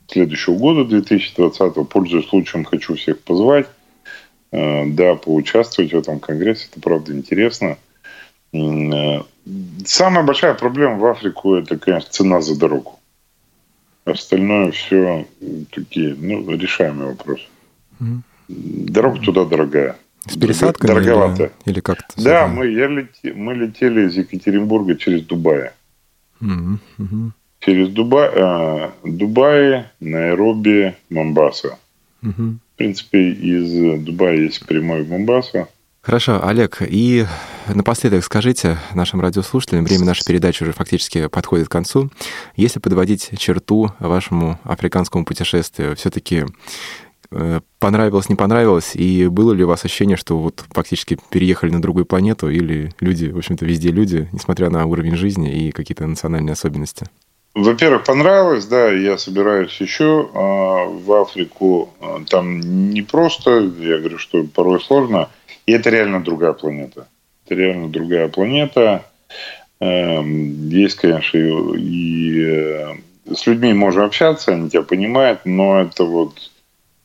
[0.08, 1.88] следующего года, 2020.
[1.88, 3.66] Пользуясь случаем, хочу всех позвать,
[4.50, 7.78] да, поучаствовать в этом Конгрессе, это правда интересно.
[8.52, 12.98] Самая большая проблема в Африку– это, конечно, цена за дорогу.
[14.04, 15.26] Остальное все
[15.70, 17.44] такие, ну, решаемые вопросы.
[18.00, 18.22] Угу.
[18.48, 19.96] Дорога туда дорогая.
[20.26, 20.88] С пересадками?
[20.88, 21.52] Дороговато.
[21.64, 22.22] Или, или как-то?
[22.22, 25.70] Да, мы, я лети, мы летели из Екатеринбурга через Дубай.
[27.60, 31.78] Через Дубай, э, Дубай, Найроби, Момбаса.
[32.22, 32.42] Угу.
[32.74, 35.68] В принципе, из Дубая есть прямой в Момбасу.
[36.02, 37.26] Хорошо, Олег, и
[37.72, 42.10] напоследок скажите нашим радиослушателям, время нашей передачи уже фактически подходит к концу.
[42.56, 46.44] Если подводить черту вашему африканскому путешествию, все-таки
[47.30, 51.80] э, понравилось, не понравилось, и было ли у вас ощущение, что вот фактически переехали на
[51.80, 56.54] другую планету, или люди, в общем-то, везде люди, несмотря на уровень жизни и какие-то национальные
[56.54, 57.06] особенности?
[57.54, 61.90] Во-первых, понравилось, да, я собираюсь еще а, в Африку.
[62.00, 62.58] А, там
[62.90, 65.28] не просто, я говорю, что порой сложно–
[65.66, 67.08] и это реально другая планета.
[67.44, 69.04] Это реально другая планета.
[69.80, 71.38] Эм, есть, конечно,
[71.76, 72.94] и э,
[73.34, 76.50] с людьми можно общаться, они тебя понимают, но это вот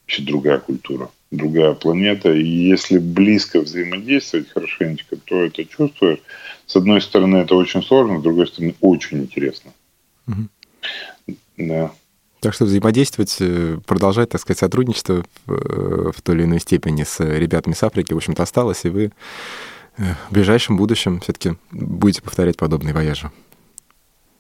[0.02, 2.32] вообще другая культура, другая планета.
[2.32, 6.20] И если близко взаимодействовать хорошенечко, то это чувствуешь.
[6.66, 9.72] С одной стороны, это очень сложно, с другой стороны, очень интересно.
[10.28, 11.36] Угу.
[11.58, 11.92] Да.
[12.48, 17.04] Так что взаимодействовать, э, продолжать, так сказать, сотрудничество в, э, в той или иной степени
[17.04, 19.12] с ребятами с Африки, в общем-то, осталось, и вы
[19.98, 23.32] э, в ближайшем будущем все-таки будете повторять подобные вояжи.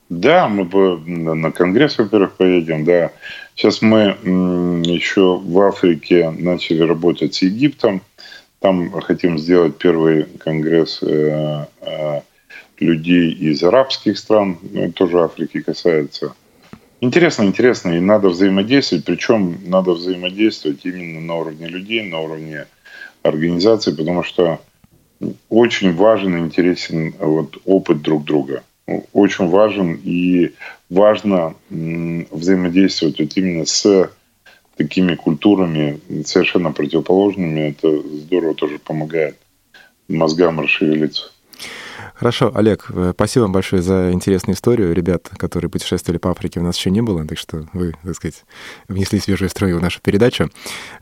[0.07, 0.63] Да, мы
[1.05, 3.11] на конгресс, во-первых, поедем, да.
[3.55, 4.15] Сейчас мы
[4.85, 8.01] еще в Африке начали работать с Египтом.
[8.59, 11.03] Там хотим сделать первый конгресс
[12.79, 16.33] людей из арабских стран, ну, тоже Африки касается–
[16.99, 22.65] Интересно, интересно, и надо взаимодействовать, причем надо взаимодействовать именно на уровне людей, на уровне
[23.21, 24.59] организации, потому что
[25.49, 28.63] очень важен и интересен вот опыт друг друга.
[29.13, 30.53] Очень важен и
[30.89, 34.09] важно взаимодействовать вот именно с
[34.75, 37.71] такими культурами совершенно противоположными.
[37.71, 39.37] Это здорово тоже помогает
[40.07, 41.31] мозгам расшевелиться.
[42.15, 44.93] Хорошо, Олег, э, спасибо вам большое за интересную историю.
[44.93, 48.43] Ребят, которые путешествовали по Африке, у нас еще не было, так что вы, так сказать,
[48.87, 50.49] внесли свежую струю в нашу передачу.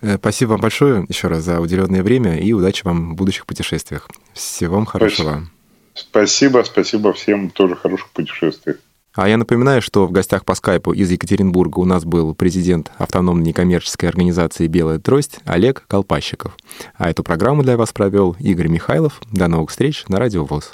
[0.02, 4.10] Э, спасибо вам большое еще раз за уделенное время и удачи вам в будущих путешествиях.
[4.34, 5.48] Всего вам хорошего.
[5.94, 8.76] Спасибо, спасибо всем тоже хороших путешествий.
[9.16, 13.46] А я напоминаю, что в гостях по скайпу из Екатеринбурга у нас был президент автономной
[13.46, 16.58] некоммерческой организации «Белая трость» Олег Колпащиков.
[16.96, 19.22] А эту программу для вас провел Игорь Михайлов.
[19.32, 20.74] До новых встреч на Радио ВОЗ.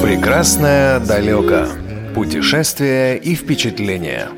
[0.00, 1.66] Прекрасное далеко.
[2.14, 4.28] Путешествия и впечатления.